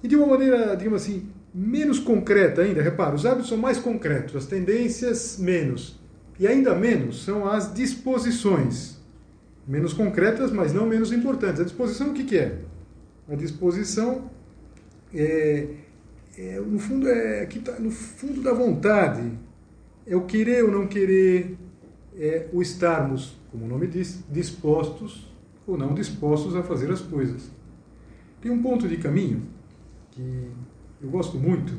E 0.04 0.06
de 0.06 0.16
uma 0.16 0.26
maneira, 0.26 0.76
digamos 0.76 1.00
assim, 1.00 1.30
menos 1.54 1.98
concreta 1.98 2.60
ainda, 2.60 2.82
repara, 2.82 3.14
os 3.14 3.24
hábitos 3.24 3.48
são 3.48 3.56
mais 3.56 3.78
concretos, 3.78 4.36
as 4.36 4.44
tendências 4.44 5.38
menos. 5.38 5.98
E 6.38 6.46
ainda 6.46 6.74
menos 6.74 7.24
são 7.24 7.48
as 7.48 7.72
disposições. 7.72 8.98
Menos 9.66 9.94
concretas, 9.94 10.52
mas 10.52 10.74
não 10.74 10.84
menos 10.84 11.10
importantes. 11.10 11.58
A 11.58 11.64
disposição 11.64 12.10
o 12.10 12.12
que, 12.12 12.22
que 12.22 12.36
é? 12.36 12.58
A 13.30 13.34
disposição 13.34 14.30
é, 15.14 15.68
é 16.36 16.60
no 16.60 16.78
fundo 16.78 17.08
é 17.08 17.46
que 17.46 17.60
tá 17.60 17.80
no 17.80 17.90
fundo 17.90 18.42
da 18.42 18.52
vontade. 18.52 19.32
É 20.06 20.14
o 20.14 20.26
querer 20.26 20.64
ou 20.64 20.70
não 20.70 20.86
querer, 20.86 21.56
é 22.14 22.46
o 22.52 22.60
estarmos, 22.60 23.38
como 23.50 23.64
o 23.64 23.68
nome 23.68 23.86
diz, 23.86 24.22
dispostos 24.30 25.32
ou 25.66 25.78
não 25.78 25.94
dispostos 25.94 26.54
a 26.54 26.62
fazer 26.62 26.90
as 26.90 27.00
coisas. 27.00 27.50
Tem 28.42 28.52
um 28.52 28.60
ponto 28.60 28.86
de 28.86 28.98
caminho 28.98 29.54
que 30.14 30.50
eu 31.02 31.10
gosto 31.10 31.38
muito. 31.38 31.74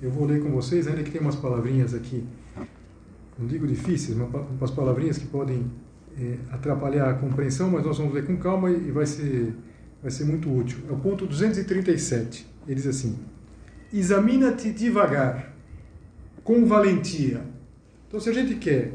Eu 0.00 0.10
vou 0.10 0.24
ler 0.24 0.42
com 0.42 0.50
vocês, 0.50 0.86
ainda 0.88 1.02
que 1.02 1.10
tem 1.10 1.20
umas 1.20 1.36
palavrinhas 1.36 1.94
aqui, 1.94 2.26
não 3.38 3.46
digo 3.46 3.66
difíceis, 3.66 4.16
mas 4.16 4.28
umas 4.50 4.70
palavrinhas 4.70 5.18
que 5.18 5.26
podem 5.26 5.70
é, 6.18 6.38
atrapalhar 6.50 7.10
a 7.10 7.14
compreensão, 7.14 7.70
mas 7.70 7.84
nós 7.84 7.98
vamos 7.98 8.14
ler 8.14 8.26
com 8.26 8.36
calma 8.36 8.70
e 8.70 8.90
vai 8.90 9.06
ser, 9.06 9.54
vai 10.02 10.10
ser 10.10 10.24
muito 10.24 10.52
útil. 10.52 10.78
É 10.88 10.92
o 10.92 10.96
ponto 10.96 11.26
237. 11.26 12.46
Ele 12.66 12.74
diz 12.74 12.86
assim: 12.86 13.18
Examina-te 13.92 14.72
devagar, 14.72 15.54
com 16.42 16.64
valentia. 16.64 17.42
Então, 18.08 18.18
se 18.18 18.28
a 18.28 18.32
gente 18.32 18.54
quer 18.56 18.94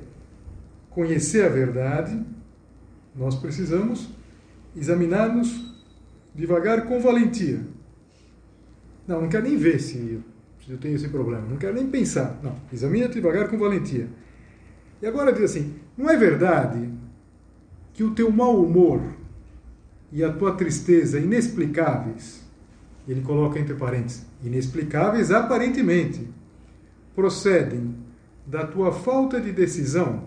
conhecer 0.90 1.46
a 1.46 1.50
verdade, 1.50 2.20
nós 3.16 3.36
precisamos 3.36 4.10
examinar-nos 4.76 5.74
devagar 6.34 6.86
com 6.86 7.00
valentia. 7.00 7.62
Não, 9.08 9.22
não 9.22 9.30
quero 9.30 9.44
nem 9.44 9.58
ver 9.58 9.80
se, 9.80 10.20
eu 10.68 10.78
tenho 10.78 10.96
esse 10.96 11.10
problema. 11.10 11.46
Não 11.48 11.58
quero 11.58 11.76
nem 11.76 11.88
pensar. 11.88 12.40
Não, 12.42 12.56
examina 12.74 13.08
devagar 13.08 13.48
com 13.48 13.58
valentia. 13.58 14.08
E 15.02 15.06
agora 15.06 15.32
diz 15.32 15.44
assim: 15.44 15.76
não 15.98 16.10
é 16.10 16.18
verdade 16.18 16.90
que 17.94 18.04
o 18.04 18.12
teu 18.12 18.32
mau 18.32 18.62
humor 18.62 19.02
e 20.12 20.24
a 20.24 20.32
tua 20.32 20.54
tristeza 20.54 21.20
inexplicáveis, 21.20 22.44
ele 23.08 23.22
coloca 23.22 23.60
entre 23.60 23.76
parênteses, 23.76 24.26
inexplicáveis 24.44 25.32
aparentemente, 25.32 26.28
procedem 27.16 27.96
da 28.46 28.66
tua 28.66 28.92
falta 28.92 29.40
de 29.40 29.52
decisão 29.52 30.24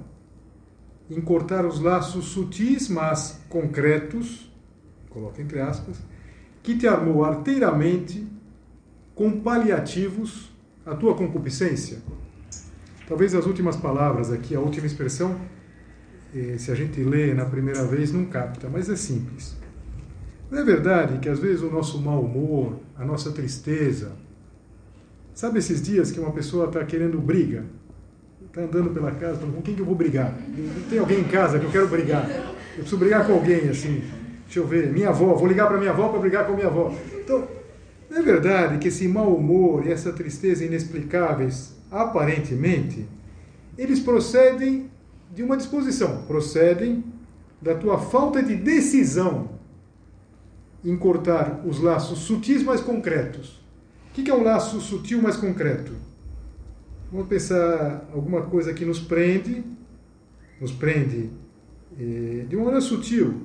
em 1.11 1.21
cortar 1.21 1.65
os 1.65 1.81
laços 1.81 2.27
sutis, 2.27 2.89
mas 2.89 3.41
concretos, 3.49 4.51
coloca 5.09 5.41
entre 5.41 5.61
aspas, 5.61 5.99
que 6.63 6.77
te 6.77 6.87
armou 6.87 7.25
arteiramente 7.25 8.27
com 9.19 9.33
paliativos 9.33 10.49
a 10.87 10.95
tua 10.95 11.13
concupiscência? 11.17 11.99
Talvez 13.09 13.35
as 13.35 13.47
últimas 13.47 13.75
palavras 13.75 14.31
aqui, 14.31 14.55
a 14.55 14.61
última 14.61 14.87
expressão, 14.87 15.41
eh, 16.33 16.55
se 16.57 16.71
a 16.71 16.75
gente 16.77 17.03
lê 17.03 17.35
na 17.35 17.45
primeira 17.45 17.83
vez, 17.83 18.13
não 18.13 18.27
capta, 18.27 18.69
mas 18.69 18.89
é 18.89 18.95
simples. 18.95 19.57
Não 20.49 20.61
é 20.61 20.65
verdade 20.65 21.19
que 21.19 21.29
às 21.29 21.41
vezes 21.41 21.63
o 21.63 21.69
nosso 21.69 22.01
mau 22.01 22.23
humor, 22.23 22.79
a 22.97 23.05
nossa 23.05 23.33
tristeza, 23.33 24.13
sabe 25.35 25.59
esses 25.59 25.83
dias 25.83 26.13
que 26.13 26.21
uma 26.21 26.31
pessoa 26.31 26.67
está 26.67 26.85
querendo 26.85 27.19
briga? 27.19 27.65
Está 28.47 28.61
andando 28.61 28.91
pela 28.91 29.11
casa, 29.11 29.45
com 29.45 29.61
quem 29.63 29.75
que 29.75 29.81
eu 29.81 29.87
vou 29.87 29.97
brigar? 29.97 30.33
Tem 30.89 30.99
alguém 31.01 31.21
em 31.21 31.29
casa 31.29 31.59
que 31.59 31.65
eu 31.65 31.73
quero 31.73 31.89
brigar? 31.89 32.25
Eu 32.31 32.83
preciso 32.83 32.99
brigar 32.99 33.27
com 33.27 33.33
alguém, 33.33 33.69
assim. 33.69 34.01
Deixa 34.45 34.61
eu 34.61 34.67
ver, 34.67 34.93
minha 34.93 35.09
avó, 35.09 35.35
vou 35.35 35.49
ligar 35.49 35.67
para 35.67 35.77
minha 35.77 35.91
avó 35.91 36.09
para 36.09 36.21
brigar 36.21 36.47
com 36.47 36.55
minha 36.55 36.69
avó. 36.69 36.95
Então, 37.13 37.58
é 38.11 38.23
verdade 38.23 38.79
que 38.79 38.89
esse 38.89 39.07
mau 39.07 39.35
humor 39.35 39.87
e 39.87 39.93
essa 39.93 40.13
tristeza 40.13 40.65
inexplicáveis, 40.65 41.75
aparentemente, 41.91 43.07
eles 43.77 44.01
procedem 44.01 44.91
de 45.35 45.43
uma 45.43 45.57
disposição, 45.57 46.23
procedem 46.23 47.05
da 47.61 47.75
tua 47.75 47.99
falta 47.99 48.43
de 48.43 48.57
decisão 48.57 49.51
em 50.85 50.97
cortar 50.97 51.63
os 51.67 51.81
laços 51.81 52.21
sutis 52.21 52.63
mais 52.63 52.81
concretos. 52.81 53.61
O 54.11 54.15
que 54.15 54.31
é 54.31 54.35
um 54.35 54.43
laço 54.43 54.81
sutil 54.81 55.21
mais 55.21 55.37
concreto? 55.37 55.93
Vamos 57.11 57.29
pensar 57.29 58.09
alguma 58.13 58.43
coisa 58.43 58.73
que 58.73 58.85
nos 58.85 58.99
prende, 58.99 59.65
nos 60.61 60.73
prende 60.73 61.31
eh, 61.99 62.45
de 62.49 62.57
uma 62.57 62.67
maneira 62.67 62.85
sutil, 62.85 63.43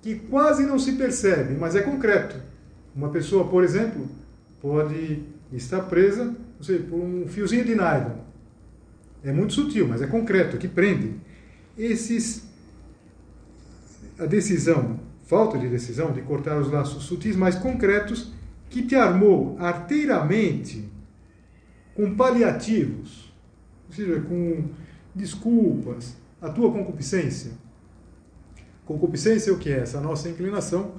que 0.00 0.14
quase 0.14 0.64
não 0.64 0.78
se 0.78 0.92
percebe, 0.92 1.54
mas 1.54 1.76
é 1.76 1.82
concreto. 1.82 2.36
Uma 2.94 3.10
pessoa, 3.10 3.48
por 3.48 3.62
exemplo, 3.62 4.08
pode 4.60 5.22
estar 5.52 5.82
presa 5.82 6.36
não 6.60 6.64
sei, 6.64 6.78
por 6.78 7.00
um 7.00 7.26
fiozinho 7.26 7.64
de 7.64 7.74
nylon. 7.74 8.18
É 9.24 9.32
muito 9.32 9.54
sutil, 9.54 9.88
mas 9.88 10.02
é 10.02 10.06
concreto, 10.06 10.58
que 10.58 10.68
prende. 10.68 11.14
Esses, 11.76 12.46
a 14.18 14.26
decisão, 14.26 15.00
falta 15.24 15.58
de 15.58 15.68
decisão 15.68 16.12
de 16.12 16.20
cortar 16.20 16.58
os 16.58 16.70
laços 16.70 17.04
sutis 17.04 17.34
mais 17.34 17.54
concretos, 17.54 18.32
que 18.68 18.82
te 18.82 18.94
armou 18.94 19.56
arteiramente 19.58 20.86
com 21.94 22.14
paliativos, 22.14 23.32
ou 23.88 23.94
seja, 23.94 24.20
com 24.20 24.68
desculpas, 25.14 26.16
a 26.42 26.50
tua 26.50 26.70
concupiscência. 26.70 27.52
Concupiscência 28.84 29.50
é 29.50 29.52
o 29.54 29.58
que 29.58 29.70
é? 29.70 29.78
Essa 29.80 30.00
nossa 30.00 30.28
inclinação 30.28 30.92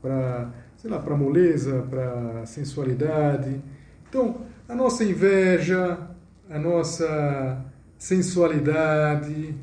para 0.00 0.52
sei 0.80 0.90
lá, 0.90 0.98
para 0.98 1.14
moleza, 1.14 1.86
para 1.90 2.46
sensualidade. 2.46 3.60
Então, 4.08 4.46
a 4.66 4.74
nossa 4.74 5.04
inveja, 5.04 5.98
a 6.48 6.58
nossa 6.58 7.62
sensualidade, 7.98 9.54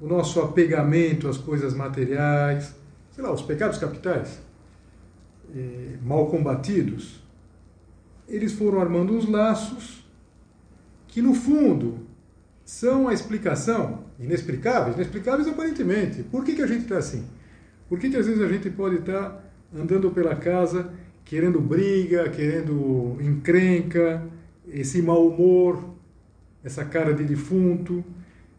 o 0.00 0.06
nosso 0.06 0.40
apegamento 0.40 1.28
às 1.28 1.36
coisas 1.36 1.74
materiais, 1.74 2.72
sei 3.10 3.24
lá, 3.24 3.32
os 3.32 3.42
pecados 3.42 3.78
capitais, 3.78 4.38
eh, 5.56 5.96
mal 6.00 6.26
combatidos, 6.26 7.20
eles 8.28 8.52
foram 8.52 8.80
armando 8.80 9.12
uns 9.12 9.28
laços 9.28 10.08
que, 11.08 11.20
no 11.20 11.34
fundo, 11.34 12.06
são 12.64 13.08
a 13.08 13.12
explicação, 13.12 14.04
inexplicáveis, 14.20 14.94
inexplicáveis 14.94 15.48
aparentemente. 15.48 16.22
Por 16.22 16.44
que, 16.44 16.54
que 16.54 16.62
a 16.62 16.66
gente 16.66 16.82
está 16.82 16.98
assim? 16.98 17.26
Por 17.88 17.98
que, 17.98 18.08
que 18.08 18.16
às 18.16 18.26
vezes 18.26 18.40
a 18.40 18.48
gente 18.48 18.70
pode 18.70 18.96
estar 18.96 19.30
tá 19.30 19.44
andando 19.74 20.10
pela 20.10 20.36
casa 20.36 20.90
querendo 21.24 21.60
briga, 21.60 22.28
querendo 22.28 23.16
encrenca, 23.20 24.22
esse 24.68 25.00
mau 25.00 25.26
humor, 25.26 25.94
essa 26.62 26.84
cara 26.84 27.14
de 27.14 27.24
defunto, 27.24 28.04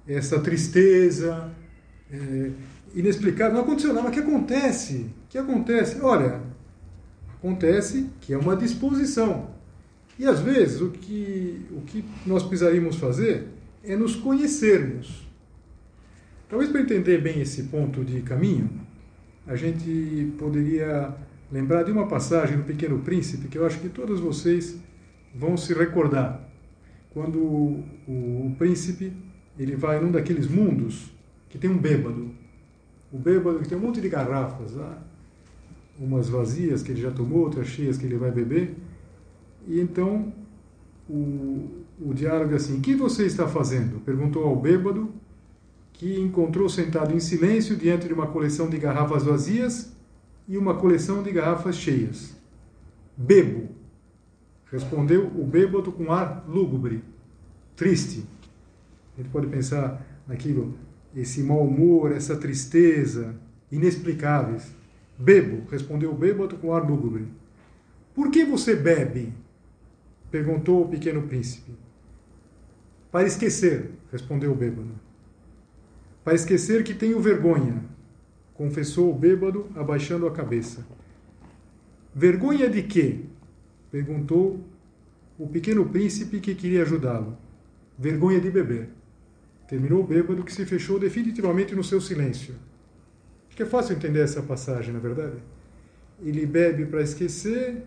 essa 0.08 0.40
tristeza 0.40 1.52
é, 2.12 2.52
inexplicável? 2.94 3.54
Não 3.54 3.62
aconteceu 3.62 3.94
nada, 3.94 4.08
mas 4.08 4.12
o 4.12 4.14
que 4.22 4.28
acontece? 4.28 4.96
O 4.96 5.30
que 5.30 5.38
acontece? 5.38 6.02
Olha, 6.02 6.42
acontece 7.38 8.10
que 8.22 8.34
é 8.34 8.38
uma 8.38 8.56
disposição. 8.56 9.54
E 10.18 10.26
às 10.26 10.40
vezes 10.40 10.82
o 10.82 10.90
que, 10.90 11.66
o 11.72 11.82
que 11.82 12.04
nós 12.26 12.44
precisaríamos 12.44 12.96
fazer 12.96 13.48
é 13.84 13.96
nos 13.96 14.16
conhecermos. 14.16 15.26
Talvez 16.50 16.72
para 16.72 16.82
entender 16.82 17.22
bem 17.22 17.42
esse 17.42 17.64
ponto 17.64 18.04
de 18.04 18.22
caminho, 18.22 18.85
a 19.48 19.56
gente 19.56 20.34
poderia 20.38 21.14
lembrar 21.52 21.84
de 21.84 21.92
uma 21.92 22.08
passagem 22.08 22.58
do 22.58 22.64
Pequeno 22.64 23.00
Príncipe 23.00 23.48
que 23.48 23.58
eu 23.58 23.66
acho 23.66 23.80
que 23.80 23.90
todos 23.90 24.20
vocês 24.20 24.78
vão 25.34 25.56
se 25.56 25.74
recordar. 25.74 26.42
Quando 27.14 27.40
o, 27.40 27.84
o, 28.08 28.56
príncipe 28.58 29.14
ele 29.58 29.76
vai 29.76 30.00
num 30.02 30.12
daqueles 30.12 30.48
mundos 30.48 31.12
que 31.50 31.58
tem 31.58 31.70
um 31.70 31.78
bêbado. 31.78 32.32
O 33.12 33.18
bêbado 33.18 33.60
que 33.60 33.70
tem 33.70 33.78
um 33.78 33.82
monte 33.82 34.02
de 34.02 34.10
garrafas 34.10 34.74
lá, 34.74 35.02
umas 35.98 36.28
vazias 36.28 36.84
que 36.84 36.92
ele 36.92 37.02
já 37.02 37.12
tomou, 37.12 37.40
outras 37.40 37.68
cheias 37.68 37.98
que 37.98 38.06
ele 38.06 38.18
vai 38.18 38.32
beber. 38.32 38.76
E 39.68 39.80
então 39.80 40.34
o, 41.10 41.86
o 42.02 42.14
diálogo 42.14 42.52
é 42.52 42.56
assim: 42.56 42.80
O 42.80 42.82
que 42.82 42.96
você 42.96 43.26
está 43.26 43.48
fazendo? 43.48 44.04
perguntou 44.04 44.44
ao 44.44 44.56
bêbado, 44.56 45.14
que 45.98 46.20
encontrou 46.20 46.68
sentado 46.68 47.14
em 47.14 47.20
silêncio 47.20 47.76
diante 47.76 48.08
de 48.08 48.14
uma 48.14 48.28
coleção 48.28 48.70
de 48.70 48.78
garrafas 48.78 49.24
vazias 49.24 49.96
e 50.48 50.58
uma 50.58 50.76
coleção 50.76 51.24
de 51.24 51.32
garrafas 51.32 51.78
cheias. 51.78 52.36
Bebo, 53.16 53.70
respondeu 54.72 55.28
o 55.28 55.46
bêbado 55.46 55.92
com 55.92 56.12
ar 56.12 56.44
lúgubre, 56.48 57.02
triste. 57.76 58.26
A 59.18 59.22
gente 59.22 59.32
pode 59.32 59.48
pensar 59.48 60.06
naquilo, 60.28 60.74
esse 61.16 61.42
mau 61.42 61.66
humor, 61.66 62.12
essa 62.12 62.36
tristeza, 62.36 63.36
inexplicáveis. 63.72 64.70
Bebo, 65.18 65.64
respondeu 65.72 66.12
o 66.12 66.16
bêbado 66.16 66.58
com 66.58 66.74
ar 66.74 66.88
lúgubre. 66.88 67.26
Por 68.14 68.30
que 68.30 68.44
você 68.44 68.76
bebe? 68.76 69.34
perguntou 70.30 70.84
o 70.84 70.90
pequeno 70.90 71.22
príncipe. 71.22 71.72
Para 73.10 73.26
esquecer, 73.26 73.92
respondeu 74.12 74.52
o 74.52 74.56
bêbado. 74.56 75.05
Para 76.26 76.34
esquecer 76.34 76.84
que 76.84 76.96
tenho 76.96 77.22
vergonha, 77.22 77.84
confessou 78.56 79.12
o 79.12 79.14
bêbado, 79.14 79.70
abaixando 79.76 80.26
a 80.26 80.32
cabeça. 80.32 80.84
Vergonha 82.16 82.68
de 82.68 82.82
quê? 82.82 83.20
perguntou 83.92 84.60
o 85.38 85.48
pequeno 85.48 85.88
príncipe 85.88 86.40
que 86.40 86.56
queria 86.56 86.82
ajudá-lo. 86.82 87.38
Vergonha 87.96 88.42
de 88.42 88.50
beber. 88.50 88.90
Terminou 89.68 90.02
o 90.02 90.08
bêbado 90.08 90.44
que 90.44 90.52
se 90.52 90.66
fechou 90.66 90.98
definitivamente 90.98 91.76
no 91.76 91.84
seu 91.84 92.02
silêncio. 92.02 92.56
Acho 93.48 93.56
que 93.58 93.62
é 93.62 93.68
fácil 93.68 93.96
entender 93.96 94.22
essa 94.22 94.42
passagem, 94.42 94.92
na 94.92 94.98
é 94.98 95.02
verdade. 95.04 95.38
Ele 96.24 96.44
bebe 96.48 96.88
para 96.88 97.04
esquecer, 97.04 97.84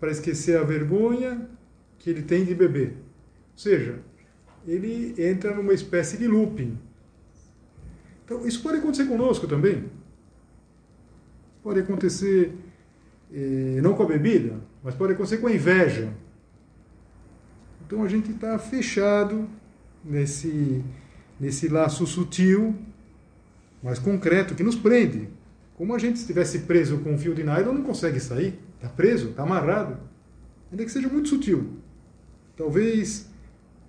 para 0.00 0.10
esquecer 0.10 0.58
a 0.58 0.64
vergonha 0.64 1.48
que 2.00 2.10
ele 2.10 2.22
tem 2.22 2.44
de 2.44 2.52
beber. 2.52 2.94
Ou 3.52 3.58
seja, 3.58 4.00
ele 4.66 5.14
entra 5.16 5.54
numa 5.54 5.72
espécie 5.72 6.16
de 6.16 6.26
looping. 6.26 6.76
Então, 8.26 8.46
isso 8.46 8.62
pode 8.62 8.78
acontecer 8.78 9.06
conosco 9.06 9.46
também. 9.46 9.84
Pode 11.62 11.80
acontecer 11.80 12.52
eh, 13.32 13.80
não 13.82 13.94
com 13.94 14.02
a 14.02 14.06
bebida, 14.06 14.60
mas 14.82 14.94
pode 14.94 15.12
acontecer 15.14 15.38
com 15.38 15.46
a 15.46 15.52
inveja. 15.52 16.12
Então 17.86 18.02
a 18.02 18.08
gente 18.08 18.32
está 18.32 18.58
fechado 18.58 19.48
nesse, 20.04 20.84
nesse 21.38 21.68
laço 21.68 22.06
sutil, 22.06 22.74
mas 23.82 23.98
concreto, 23.98 24.54
que 24.54 24.62
nos 24.64 24.74
prende. 24.74 25.28
Como 25.76 25.94
a 25.94 25.98
gente 25.98 26.16
estivesse 26.16 26.60
preso 26.60 26.98
com 26.98 27.12
um 27.12 27.18
fio 27.18 27.34
de 27.34 27.44
nylon, 27.44 27.74
não 27.74 27.82
consegue 27.82 28.18
sair. 28.18 28.58
Está 28.76 28.88
preso, 28.88 29.28
está 29.28 29.44
amarrado. 29.44 29.98
Ainda 30.70 30.84
que 30.84 30.90
seja 30.90 31.08
muito 31.08 31.28
sutil. 31.28 31.76
Talvez 32.56 33.28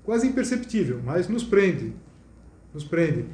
quase 0.03 0.27
imperceptível, 0.27 1.01
mas 1.03 1.27
nos 1.27 1.43
prende. 1.43 1.93
Nos 2.73 2.83
prende. 2.83 3.25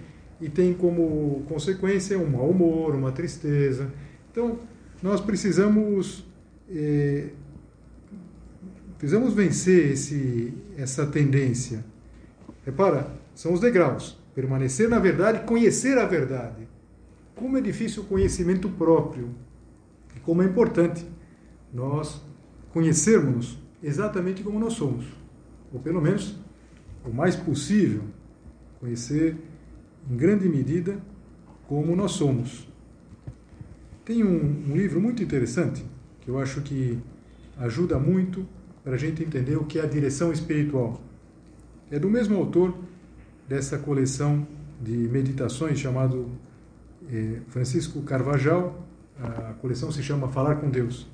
E 0.43 0.49
tem 0.49 0.73
como 0.73 1.43
consequência 1.47 2.19
um 2.19 2.29
mau 2.29 2.49
humor, 2.49 2.93
uma 2.93 3.13
tristeza. 3.13 3.89
Então, 4.29 4.59
nós 5.01 5.21
precisamos 5.21 6.25
eh, 6.69 7.29
precisamos 8.97 9.33
vencer 9.33 9.91
esse, 9.91 10.53
essa 10.77 11.05
tendência. 11.05 11.83
Repara, 12.65 13.11
são 13.35 13.53
os 13.53 13.59
degraus. 13.59 14.17
Permanecer 14.33 14.89
na 14.89 14.99
verdade, 14.99 15.45
conhecer 15.45 15.97
a 15.97 16.05
verdade. 16.05 16.67
Como 17.35 17.57
é 17.57 17.61
difícil 17.61 18.03
o 18.03 18.05
conhecimento 18.05 18.69
próprio. 18.69 19.29
E 20.15 20.19
como 20.19 20.41
é 20.41 20.45
importante 20.45 21.05
nós 21.73 22.21
conhecermos 22.71 23.57
exatamente 23.81 24.41
como 24.41 24.59
nós 24.59 24.73
somos. 24.73 25.05
Ou 25.73 25.79
pelo 25.79 26.01
menos, 26.01 26.37
o 27.05 27.09
mais 27.13 27.35
possível, 27.35 28.03
conhecer 28.79 29.35
em 30.09 30.15
grande 30.15 30.47
medida 30.47 30.97
como 31.67 31.95
nós 31.95 32.11
somos. 32.11 32.67
Tem 34.05 34.23
um, 34.23 34.71
um 34.71 34.75
livro 34.75 34.99
muito 34.99 35.23
interessante 35.23 35.83
que 36.21 36.29
eu 36.29 36.39
acho 36.39 36.61
que 36.61 36.99
ajuda 37.57 37.99
muito 37.99 38.45
para 38.83 38.93
a 38.93 38.97
gente 38.97 39.23
entender 39.23 39.55
o 39.55 39.65
que 39.65 39.79
é 39.79 39.83
a 39.83 39.85
direção 39.85 40.31
espiritual. 40.31 41.01
É 41.89 41.99
do 41.99 42.09
mesmo 42.09 42.37
autor 42.37 42.75
dessa 43.47 43.77
coleção 43.77 44.45
de 44.81 44.91
meditações 44.91 45.79
chamado 45.79 46.29
eh, 47.09 47.39
Francisco 47.47 48.01
Carvajal. 48.01 48.85
A 49.21 49.53
coleção 49.53 49.91
se 49.91 50.01
chama 50.01 50.27
Falar 50.27 50.55
com 50.55 50.69
Deus. 50.69 51.07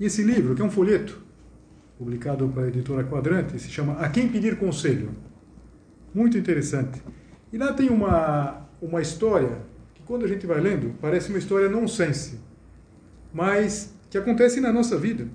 E 0.00 0.04
esse 0.04 0.22
livro, 0.22 0.54
que 0.54 0.62
é 0.62 0.64
um 0.64 0.70
folheto 0.70 1.22
publicado 1.98 2.48
pela 2.48 2.66
editora 2.66 3.04
Quadrante, 3.04 3.58
se 3.60 3.68
chama 3.68 3.92
A 3.94 4.08
Quem 4.08 4.28
Pedir 4.28 4.58
Conselho. 4.58 5.10
Muito 6.12 6.36
interessante. 6.36 7.00
E 7.52 7.58
lá 7.58 7.72
tem 7.72 7.90
uma, 7.90 8.66
uma 8.80 9.02
história 9.02 9.58
que, 9.94 10.02
quando 10.02 10.24
a 10.24 10.28
gente 10.28 10.46
vai 10.46 10.60
lendo, 10.60 10.94
parece 11.00 11.28
uma 11.28 11.38
história 11.38 11.68
nonsense, 11.68 12.40
mas 13.32 13.94
que 14.08 14.16
acontece 14.16 14.60
na 14.60 14.72
nossa 14.72 14.96
vida 14.96 15.26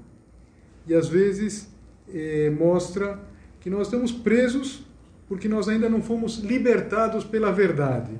e 0.87 0.93
às 0.93 1.07
vezes 1.07 1.69
eh, 2.13 2.49
mostra 2.57 3.19
que 3.59 3.69
nós 3.69 3.87
estamos 3.87 4.11
presos 4.11 4.83
porque 5.27 5.47
nós 5.49 5.67
ainda 5.67 5.89
não 5.89 6.01
fomos 6.01 6.37
libertados 6.37 7.23
pela 7.23 7.51
verdade. 7.51 8.11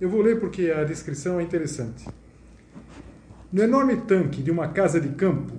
Eu 0.00 0.08
vou 0.08 0.22
ler 0.22 0.40
porque 0.40 0.70
a 0.70 0.82
descrição 0.82 1.38
é 1.38 1.42
interessante. 1.42 2.08
No 3.52 3.62
enorme 3.62 3.96
tanque 3.96 4.42
de 4.42 4.50
uma 4.50 4.68
casa 4.68 4.98
de 4.98 5.10
campo, 5.10 5.52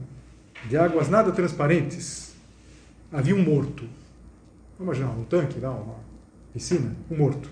de 0.68 0.76
águas 0.76 1.10
nada 1.10 1.32
transparentes, 1.32 2.34
havia 3.12 3.36
um 3.36 3.44
morto. 3.44 3.88
Vamos 4.80 4.98
imaginar 4.98 5.20
um 5.20 5.24
tanque 5.26 5.60
lá, 5.60 5.70
uma 5.70 5.96
piscina, 6.54 6.96
um 7.10 7.18
morto. 7.18 7.50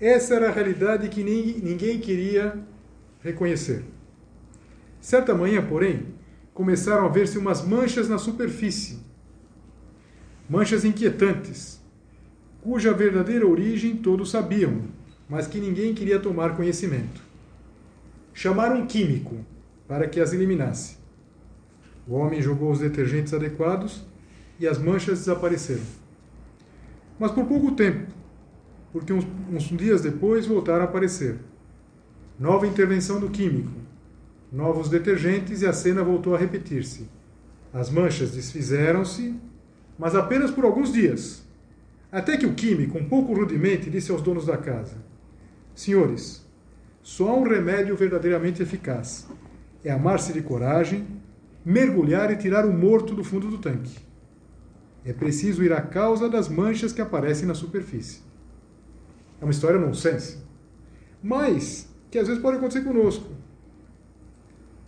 Essa 0.00 0.34
era 0.34 0.48
a 0.48 0.52
realidade 0.52 1.08
que 1.10 1.22
ninguém 1.22 2.00
queria 2.00 2.58
reconhecer. 3.22 3.84
Certa 4.98 5.34
manhã, 5.34 5.64
porém, 5.64 6.06
começaram 6.54 7.04
a 7.04 7.08
ver-se 7.08 7.36
umas 7.36 7.62
manchas 7.62 8.08
na 8.08 8.16
superfície. 8.16 8.98
Manchas 10.48 10.84
inquietantes, 10.84 11.80
cuja 12.62 12.94
verdadeira 12.94 13.46
origem 13.46 13.96
todos 13.96 14.30
sabiam, 14.30 14.84
mas 15.28 15.46
que 15.46 15.60
ninguém 15.60 15.94
queria 15.94 16.18
tomar 16.18 16.56
conhecimento. 16.56 17.22
Chamaram 18.32 18.80
um 18.80 18.86
químico 18.86 19.44
para 19.86 20.08
que 20.08 20.20
as 20.20 20.32
eliminasse. 20.32 20.96
O 22.08 22.14
homem 22.14 22.40
jogou 22.40 22.72
os 22.72 22.78
detergentes 22.78 23.34
adequados 23.34 24.02
e 24.58 24.66
as 24.66 24.78
manchas 24.78 25.20
desapareceram. 25.20 25.99
Mas 27.20 27.30
por 27.30 27.46
pouco 27.46 27.70
tempo, 27.72 28.10
porque 28.92 29.12
uns, 29.12 29.24
uns 29.48 29.64
dias 29.64 30.02
depois 30.02 30.46
voltaram 30.46 30.80
a 30.80 30.84
aparecer. 30.84 31.38
Nova 32.36 32.66
intervenção 32.66 33.20
do 33.20 33.30
químico 33.30 33.80
novos 34.52 34.88
detergentes 34.88 35.62
e 35.62 35.66
a 35.66 35.72
cena 35.72 36.02
voltou 36.02 36.34
a 36.34 36.38
repetir-se. 36.38 37.08
As 37.72 37.88
manchas 37.88 38.32
desfizeram-se, 38.32 39.34
mas 39.98 40.14
apenas 40.14 40.50
por 40.50 40.64
alguns 40.64 40.92
dias. 40.92 41.42
Até 42.10 42.36
que 42.36 42.46
o 42.46 42.54
químico, 42.54 42.98
um 42.98 43.08
pouco 43.08 43.32
rudemente, 43.32 43.88
disse 43.88 44.10
aos 44.10 44.22
donos 44.22 44.46
da 44.46 44.56
casa: 44.56 44.96
Senhores, 45.74 46.44
só 47.00 47.28
há 47.28 47.36
um 47.36 47.44
remédio 47.44 47.96
verdadeiramente 47.96 48.62
eficaz: 48.62 49.28
é 49.84 49.92
amar-se 49.92 50.32
de 50.32 50.42
coragem, 50.42 51.06
mergulhar 51.64 52.32
e 52.32 52.36
tirar 52.36 52.66
o 52.66 52.72
morto 52.72 53.14
do 53.14 53.22
fundo 53.22 53.48
do 53.48 53.58
tanque. 53.58 54.09
É 55.04 55.12
preciso 55.12 55.62
ir 55.62 55.72
à 55.72 55.80
causa 55.80 56.28
das 56.28 56.48
manchas 56.48 56.92
que 56.92 57.00
aparecem 57.00 57.46
na 57.46 57.54
superfície. 57.54 58.20
É 59.40 59.44
uma 59.44 59.50
história 59.50 59.78
nonsense. 59.78 60.38
Mas, 61.22 61.88
que 62.10 62.18
às 62.18 62.28
vezes 62.28 62.42
pode 62.42 62.58
acontecer 62.58 62.82
conosco. 62.82 63.26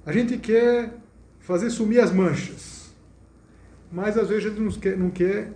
A 0.05 0.12
gente 0.12 0.37
quer 0.37 0.98
fazer 1.40 1.70
sumir 1.70 2.01
as 2.01 2.12
manchas. 2.12 2.92
Mas 3.90 4.18
às 4.18 4.29
vezes 4.29 4.46
a 4.46 4.48
gente 4.48 4.61
não 4.61 4.70
quer, 4.70 4.96
não 4.96 5.11
quer 5.11 5.53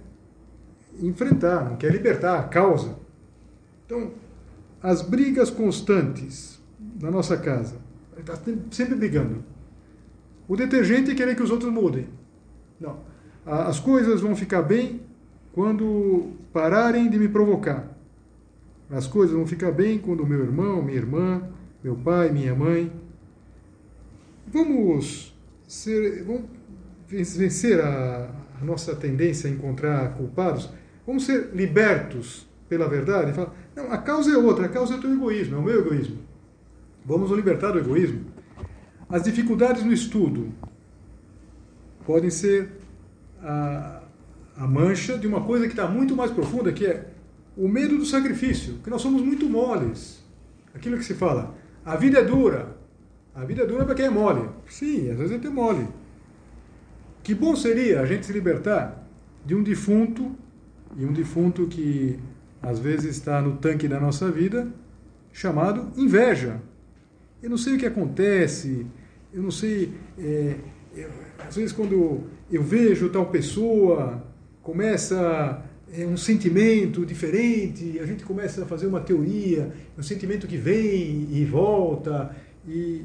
enfrentar, 1.00 1.68
não 1.68 1.76
quer 1.76 1.90
libertar 1.92 2.38
a 2.38 2.44
causa. 2.44 2.96
Então, 3.84 4.12
as 4.82 5.02
brigas 5.02 5.50
constantes 5.50 6.56
na 7.00 7.10
nossa 7.10 7.36
casa, 7.36 7.76
está 8.18 8.36
sempre 8.70 8.94
brigando. 8.94 9.44
O 10.48 10.56
detergente 10.56 11.10
é 11.10 11.14
querer 11.14 11.34
que 11.34 11.42
os 11.42 11.50
outros 11.50 11.72
mudem. 11.72 12.08
Não. 12.80 13.00
As 13.46 13.78
coisas 13.78 14.20
vão 14.20 14.34
ficar 14.34 14.62
bem 14.62 15.02
quando 15.52 16.32
pararem 16.52 17.08
de 17.08 17.16
me 17.16 17.28
provocar. 17.28 17.96
As 18.90 19.06
coisas 19.06 19.34
vão 19.34 19.46
ficar 19.46 19.70
bem 19.70 19.98
quando 19.98 20.26
meu 20.26 20.40
irmão, 20.40 20.82
minha 20.82 20.98
irmã, 20.98 21.42
meu 21.82 21.94
pai, 21.94 22.30
minha 22.30 22.54
mãe. 22.54 22.92
Vamos 24.48 25.32
ser, 25.66 26.24
vamos 26.24 26.46
vencer 27.06 27.80
a, 27.80 28.28
a 28.60 28.64
nossa 28.64 28.96
tendência 28.96 29.48
a 29.48 29.52
encontrar 29.52 30.14
culpados. 30.14 30.68
Vamos 31.06 31.24
ser 31.24 31.50
libertos 31.54 32.48
pela 32.68 32.88
verdade. 32.88 33.32
Fala, 33.32 33.54
não, 33.76 33.92
a 33.92 33.98
causa 33.98 34.32
é 34.32 34.36
outra, 34.36 34.66
a 34.66 34.68
causa 34.68 34.94
é 34.94 34.96
o 34.96 35.00
teu 35.00 35.12
egoísmo, 35.12 35.56
é 35.56 35.58
o 35.58 35.62
meu 35.62 35.80
egoísmo. 35.80 36.18
Vamos 37.04 37.30
nos 37.30 37.38
libertar 37.38 37.70
do 37.70 37.78
egoísmo. 37.78 38.24
As 39.08 39.22
dificuldades 39.22 39.84
no 39.84 39.92
estudo 39.92 40.52
podem 42.04 42.30
ser 42.30 42.72
a, 43.46 44.02
a 44.56 44.66
mancha 44.66 45.16
de 45.16 45.26
uma 45.26 45.42
coisa 45.42 45.66
que 45.66 45.72
está 45.72 45.86
muito 45.86 46.16
mais 46.16 46.32
profunda, 46.32 46.72
que 46.72 46.84
é 46.84 47.06
o 47.56 47.68
medo 47.68 47.96
do 47.96 48.04
sacrifício, 48.04 48.74
que 48.82 48.90
nós 48.90 49.00
somos 49.00 49.22
muito 49.22 49.48
moles. 49.48 50.24
Aquilo 50.74 50.98
que 50.98 51.04
se 51.04 51.14
fala, 51.14 51.54
a 51.84 51.96
vida 51.96 52.18
é 52.18 52.24
dura. 52.24 52.76
A 53.34 53.44
vida 53.44 53.62
é 53.62 53.66
dura 53.66 53.84
para 53.84 53.94
quem 53.94 54.06
é 54.06 54.10
mole. 54.10 54.48
Sim, 54.68 55.10
às 55.10 55.18
vezes 55.18 55.44
é 55.44 55.48
mole. 55.48 55.86
Que 57.22 57.34
bom 57.34 57.54
seria 57.54 58.00
a 58.00 58.06
gente 58.06 58.26
se 58.26 58.32
libertar 58.32 59.06
de 59.44 59.54
um 59.54 59.62
defunto, 59.62 60.34
e 60.96 61.04
um 61.04 61.12
defunto 61.12 61.66
que 61.66 62.18
às 62.60 62.78
vezes 62.78 63.16
está 63.16 63.40
no 63.40 63.56
tanque 63.58 63.86
da 63.86 64.00
nossa 64.00 64.30
vida, 64.30 64.68
chamado 65.32 65.92
inveja. 65.96 66.60
Eu 67.42 67.50
não 67.50 67.58
sei 67.58 67.76
o 67.76 67.78
que 67.78 67.86
acontece, 67.86 68.86
eu 69.32 69.42
não 69.42 69.50
sei. 69.50 69.94
É, 70.18 70.56
eu, 70.96 71.10
às 71.46 71.56
vezes, 71.56 71.72
quando 71.72 72.24
eu 72.50 72.62
vejo 72.62 73.10
tal 73.10 73.26
pessoa, 73.26 74.24
começa 74.62 75.62
é, 75.92 76.06
um 76.06 76.16
sentimento 76.16 77.04
diferente, 77.04 77.98
a 78.00 78.06
gente 78.06 78.24
começa 78.24 78.62
a 78.62 78.66
fazer 78.66 78.86
uma 78.86 79.00
teoria, 79.00 79.72
um 79.96 80.02
sentimento 80.02 80.46
que 80.46 80.56
vem 80.56 81.28
e 81.30 81.44
volta, 81.44 82.34
e. 82.66 83.04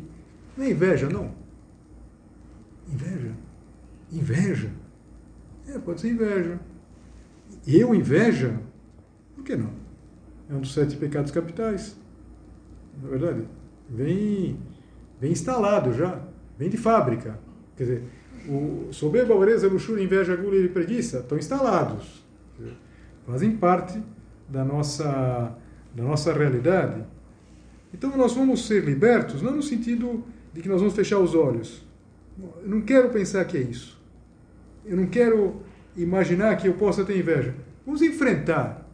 Não 0.57 0.65
é 0.65 0.71
inveja, 0.71 1.09
não. 1.09 1.31
Inveja? 2.87 3.31
Inveja? 4.11 4.69
É, 5.67 5.77
pode 5.79 6.01
ser 6.01 6.09
inveja. 6.09 6.59
Eu, 7.65 7.93
inveja? 7.95 8.59
Por 9.35 9.43
que 9.43 9.55
não? 9.55 9.71
É 10.49 10.53
um 10.53 10.59
dos 10.59 10.73
sete 10.73 10.97
pecados 10.97 11.31
capitais. 11.31 11.95
Na 13.01 13.07
é 13.07 13.11
verdade, 13.11 13.47
vem, 13.89 14.59
vem 15.19 15.31
instalado 15.31 15.93
já, 15.93 16.21
vem 16.57 16.69
de 16.69 16.77
fábrica. 16.77 17.39
Quer 17.81 17.85
dizer, 17.85 18.03
o 18.47 18.93
soberba, 18.93 19.33
avareza, 19.33 19.67
luxúria, 19.67 20.03
inveja, 20.03 20.35
gula 20.35 20.55
e 20.55 20.69
preguiça 20.69 21.17
estão 21.17 21.35
instalados. 21.35 22.23
Fazem 23.25 23.57
parte 23.57 23.99
da 24.47 24.63
nossa, 24.63 25.57
da 25.95 26.03
nossa 26.03 26.31
realidade. 26.31 27.03
Então 27.91 28.15
nós 28.15 28.35
vamos 28.35 28.67
ser 28.67 28.83
libertos, 28.83 29.41
não 29.41 29.55
no 29.55 29.63
sentido 29.63 30.23
de 30.53 30.61
que 30.61 30.69
nós 30.69 30.79
vamos 30.79 30.95
fechar 30.95 31.17
os 31.17 31.33
olhos. 31.33 31.83
Eu 32.61 32.69
não 32.69 32.81
quero 32.81 33.09
pensar 33.09 33.43
que 33.45 33.57
é 33.57 33.61
isso. 33.61 33.99
Eu 34.85 34.95
não 34.95 35.07
quero 35.07 35.63
imaginar 35.97 36.55
que 36.57 36.67
eu 36.67 36.75
possa 36.75 37.03
ter 37.03 37.17
inveja. 37.17 37.55
Vamos 37.83 38.03
enfrentar. 38.03 38.87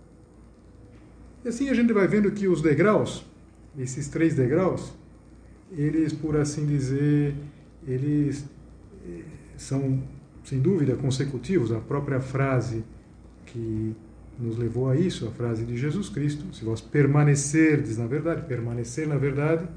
E 1.43 1.49
assim 1.49 1.67
a 1.69 1.73
gente 1.73 1.91
vai 1.91 2.07
vendo 2.07 2.31
que 2.31 2.47
os 2.47 2.61
degraus, 2.61 3.25
esses 3.77 4.07
três 4.07 4.33
degraus, 4.33 4.93
eles, 5.73 6.13
por 6.13 6.37
assim 6.37 6.65
dizer, 6.65 7.35
eles 7.85 8.45
são, 9.55 10.03
sem 10.43 10.59
dúvida, 10.59 10.95
consecutivos. 10.95 11.71
A 11.71 11.79
própria 11.79 12.19
frase 12.19 12.83
que 13.45 13.95
nos 14.39 14.57
levou 14.57 14.89
a 14.89 14.95
isso, 14.95 15.27
a 15.27 15.31
frase 15.31 15.65
de 15.65 15.75
Jesus 15.75 16.09
Cristo, 16.09 16.53
se 16.55 16.63
vós 16.63 16.79
permanecerdes 16.79 17.97
na 17.97 18.05
verdade, 18.05 18.43
permanecer 18.43 19.07
na 19.07 19.17
verdade, 19.17 19.67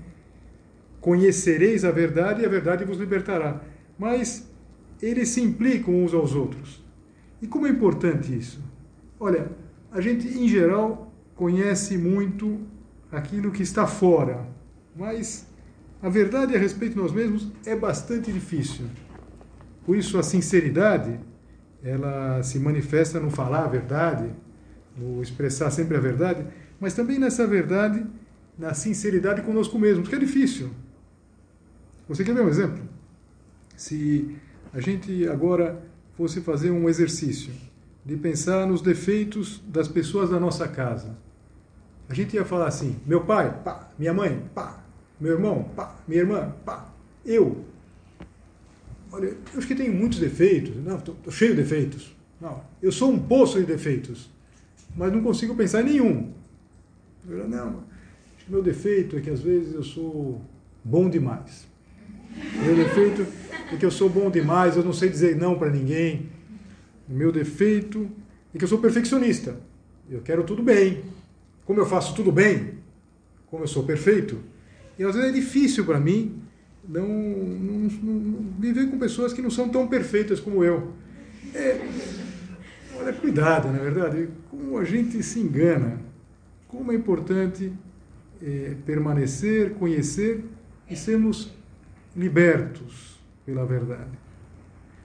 conhecereis 1.01 1.85
a 1.85 1.91
verdade 1.91 2.43
e 2.43 2.47
a 2.47 2.49
verdade 2.49 2.85
vos 2.85 2.99
libertará. 2.99 3.63
Mas 3.99 4.51
eles 5.01 5.31
se 5.31 5.41
implicam 5.41 6.05
uns 6.05 6.13
aos 6.13 6.35
outros. 6.35 6.85
E 7.41 7.47
como 7.47 7.67
é 7.67 7.71
importante 7.71 8.37
isso? 8.37 8.63
Olha, 9.19 9.51
a 9.91 10.01
gente 10.01 10.29
em 10.29 10.47
geral 10.47 11.13
conhece 11.35 11.97
muito 11.97 12.61
aquilo 13.11 13.51
que 13.51 13.63
está 13.63 13.87
fora, 13.87 14.47
mas 14.95 15.47
a 16.03 16.09
verdade 16.09 16.55
a 16.55 16.59
respeito 16.59 16.95
de 16.95 17.01
nós 17.01 17.13
mesmos 17.13 17.51
é 17.65 17.75
bastante 17.75 18.31
difícil. 18.31 18.87
Por 19.85 19.97
isso 19.97 20.19
a 20.19 20.23
sinceridade, 20.23 21.19
ela 21.83 22.43
se 22.43 22.59
manifesta 22.59 23.19
no 23.19 23.31
falar 23.31 23.65
a 23.65 23.69
verdade, 23.69 24.31
no 24.97 25.23
expressar 25.23 25.71
sempre 25.71 25.97
a 25.97 26.01
verdade, 26.01 26.47
mas 26.79 26.95
também 26.95 27.19
nessa 27.19 27.47
verdade, 27.47 28.05
na 28.59 28.75
sinceridade 28.75 29.43
conosco 29.43 29.79
mesmos, 29.79 30.09
que 30.09 30.15
é 30.15 30.19
difícil. 30.19 30.71
Você 32.09 32.25
quer 32.25 32.35
ver 32.35 32.43
um 32.43 32.49
exemplo? 32.49 32.83
Se 33.77 34.37
a 34.73 34.81
gente 34.81 35.27
agora 35.29 35.83
fosse 36.17 36.41
fazer 36.41 36.71
um 36.71 36.89
exercício 36.89 37.53
de 38.05 38.17
pensar 38.17 38.67
nos 38.67 38.83
defeitos 38.83 39.63
das 39.67 39.89
pessoas 39.89 40.31
da 40.31 40.41
nossa 40.41 40.67
casa, 40.69 41.17
a 42.09 42.15
gente 42.15 42.35
ia 42.35 42.45
falar 42.45 42.67
assim: 42.67 42.97
meu 43.07 43.25
pai, 43.25 43.57
pá, 43.65 43.89
minha 43.99 44.13
mãe, 44.13 44.43
pá, 44.55 44.83
meu 45.21 45.33
irmão, 45.33 45.65
pá, 45.77 45.95
minha 46.09 46.21
irmã, 46.21 46.53
pá, 46.65 46.93
eu. 47.25 47.65
Olha, 49.13 49.27
eu 49.27 49.59
acho 49.59 49.67
que 49.67 49.75
tenho 49.75 49.93
muitos 49.93 50.19
defeitos, 50.19 50.77
não, 50.77 50.99
estou 50.99 51.17
cheio 51.31 51.55
de 51.55 51.63
defeitos. 51.63 52.15
Não, 52.41 52.63
eu 52.81 52.93
sou 52.93 53.11
um 53.11 53.19
poço 53.19 53.59
de 53.59 53.67
defeitos 53.67 54.31
mas 54.97 55.13
não 55.13 55.23
consigo 55.23 55.55
pensar 55.55 55.83
em 55.83 55.85
nenhum. 55.85 56.33
Eu, 57.29 57.49
não, 57.49 57.85
meu 58.49 58.63
defeito 58.63 59.17
é 59.17 59.21
que 59.21 59.31
às 59.31 59.41
vezes 59.41 59.75
eu 59.75 59.83
sou 59.83 60.41
bom 60.85 61.09
demais. 61.09 61.69
Meu 62.65 62.75
defeito 62.75 63.27
é 63.73 63.77
que 63.77 63.85
eu 63.85 63.91
sou 63.91 64.09
bom 64.09 64.31
demais, 64.31 64.77
eu 64.77 64.85
não 64.85 64.93
sei 64.93 65.09
dizer 65.09 65.37
não 65.37 65.59
para 65.59 65.71
ninguém. 65.71 66.29
Meu 67.09 67.31
defeito 67.31 68.11
é 68.55 68.59
que 68.59 68.65
eu 68.65 68.69
sou 68.69 68.79
perfeccionista. 68.79 69.57
Eu 70.11 70.23
quero 70.23 70.43
tudo 70.45 70.63
bem. 70.63 71.03
Como 71.65 71.79
eu 71.79 71.87
faço 71.87 72.15
tudo 72.15 72.33
bem, 72.33 72.75
como 73.47 73.63
eu 73.63 73.69
sou 73.69 73.85
perfeito, 73.85 74.39
e 74.99 75.05
às 75.05 75.15
vezes 75.15 75.31
é 75.31 75.33
difícil 75.33 75.85
para 75.85 76.01
mim 76.01 76.40
não, 76.91 77.07
não, 77.09 77.89
não, 78.03 78.53
viver 78.59 78.91
com 78.91 78.99
pessoas 78.99 79.33
que 79.33 79.41
não 79.41 79.51
são 79.51 79.69
tão 79.69 79.87
perfeitas 79.87 80.41
como 80.41 80.65
eu. 80.65 80.93
É, 81.55 81.81
olha, 82.99 83.13
cuidado, 83.13 83.69
na 83.69 83.79
é 83.79 83.83
verdade 83.83 84.29
como 84.51 84.77
a 84.77 84.85
gente 84.85 85.23
se 85.23 85.39
engana, 85.39 86.01
como 86.67 86.91
é 86.91 86.95
importante 86.95 87.73
é, 88.43 88.75
permanecer, 88.85 89.75
conhecer 89.75 90.45
e 90.89 90.97
sermos 90.97 91.53
libertos 92.17 93.21
pela 93.47 93.65
verdade. 93.65 94.19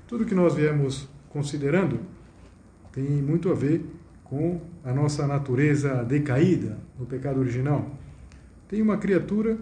Tudo 0.08 0.26
que 0.26 0.34
nós 0.34 0.56
viemos 0.56 1.08
considerando 1.30 2.00
tem 2.92 3.04
muito 3.04 3.52
a 3.52 3.54
ver 3.54 3.86
com 4.24 4.60
a 4.84 4.92
nossa 4.92 5.28
natureza 5.28 6.04
decaída 6.04 6.80
no 6.98 7.06
pecado 7.06 7.40
original. 7.40 7.96
Tem 8.68 8.82
uma 8.82 8.98
criatura 8.98 9.58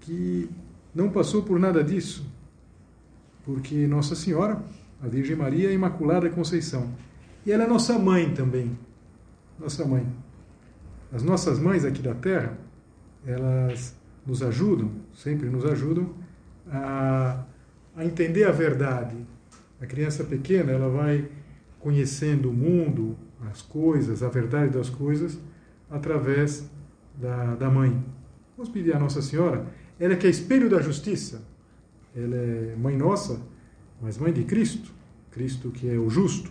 que 0.00 0.48
não 0.94 1.10
passou 1.10 1.42
por 1.42 1.58
nada 1.58 1.82
disso, 1.82 2.26
porque 3.44 3.86
Nossa 3.86 4.14
Senhora, 4.14 4.62
a 5.02 5.08
Virgem 5.08 5.36
Maria, 5.36 5.70
é 5.70 5.72
Imaculada 5.72 6.28
Conceição. 6.30 6.90
E 7.46 7.52
ela 7.52 7.64
é 7.64 7.66
nossa 7.66 7.98
mãe 7.98 8.32
também 8.34 8.76
nossa 9.58 9.84
mãe. 9.84 10.06
As 11.12 11.22
nossas 11.22 11.58
mães 11.58 11.84
aqui 11.84 12.00
da 12.00 12.14
Terra, 12.14 12.56
elas 13.26 13.96
nos 14.24 14.42
ajudam, 14.42 14.90
sempre 15.14 15.48
nos 15.48 15.64
ajudam, 15.64 16.14
a, 16.70 17.44
a 17.96 18.04
entender 18.04 18.44
a 18.44 18.52
verdade. 18.52 19.16
A 19.80 19.86
criança 19.86 20.22
pequena, 20.24 20.72
ela 20.72 20.88
vai 20.88 21.28
conhecendo 21.80 22.50
o 22.50 22.52
mundo, 22.52 23.16
as 23.50 23.62
coisas, 23.62 24.22
a 24.22 24.28
verdade 24.28 24.72
das 24.72 24.90
coisas, 24.90 25.38
através 25.90 26.68
da, 27.14 27.54
da 27.54 27.70
mãe. 27.70 28.04
Vamos 28.56 28.70
pedir 28.70 28.94
à 28.94 28.98
Nossa 28.98 29.22
Senhora, 29.22 29.66
ela 29.98 30.16
que 30.16 30.26
é 30.26 30.30
espelho 30.30 30.68
da 30.70 30.80
justiça, 30.80 31.42
ela 32.14 32.36
é 32.36 32.76
mãe 32.76 32.96
nossa, 32.96 33.40
mas 34.00 34.18
mãe 34.18 34.32
de 34.32 34.44
Cristo, 34.44 34.90
Cristo 35.30 35.70
que 35.70 35.88
é 35.88 35.98
o 35.98 36.08
justo, 36.08 36.50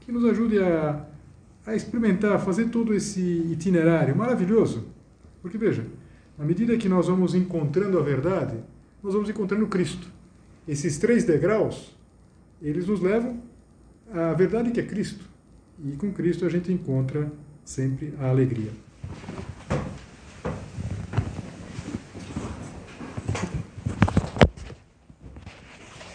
que 0.00 0.12
nos 0.12 0.24
ajude 0.24 0.58
a, 0.58 1.06
a 1.66 1.74
experimentar, 1.74 2.32
a 2.32 2.38
fazer 2.38 2.68
todo 2.68 2.92
esse 2.92 3.20
itinerário 3.20 4.16
maravilhoso. 4.16 4.86
Porque 5.40 5.56
veja, 5.56 5.86
à 6.38 6.44
medida 6.44 6.76
que 6.76 6.88
nós 6.88 7.06
vamos 7.06 7.34
encontrando 7.34 7.98
a 7.98 8.02
verdade, 8.02 8.56
nós 9.02 9.14
vamos 9.14 9.28
encontrando 9.28 9.66
Cristo. 9.66 10.08
Esses 10.66 10.98
três 10.98 11.24
degraus, 11.24 11.94
eles 12.60 12.86
nos 12.86 13.00
levam 13.00 13.40
à 14.12 14.32
verdade 14.32 14.70
que 14.70 14.80
é 14.80 14.84
Cristo. 14.84 15.24
E 15.84 15.92
com 15.96 16.12
Cristo 16.12 16.44
a 16.44 16.48
gente 16.48 16.72
encontra 16.72 17.30
sempre 17.64 18.14
a 18.18 18.28
alegria. 18.28 18.70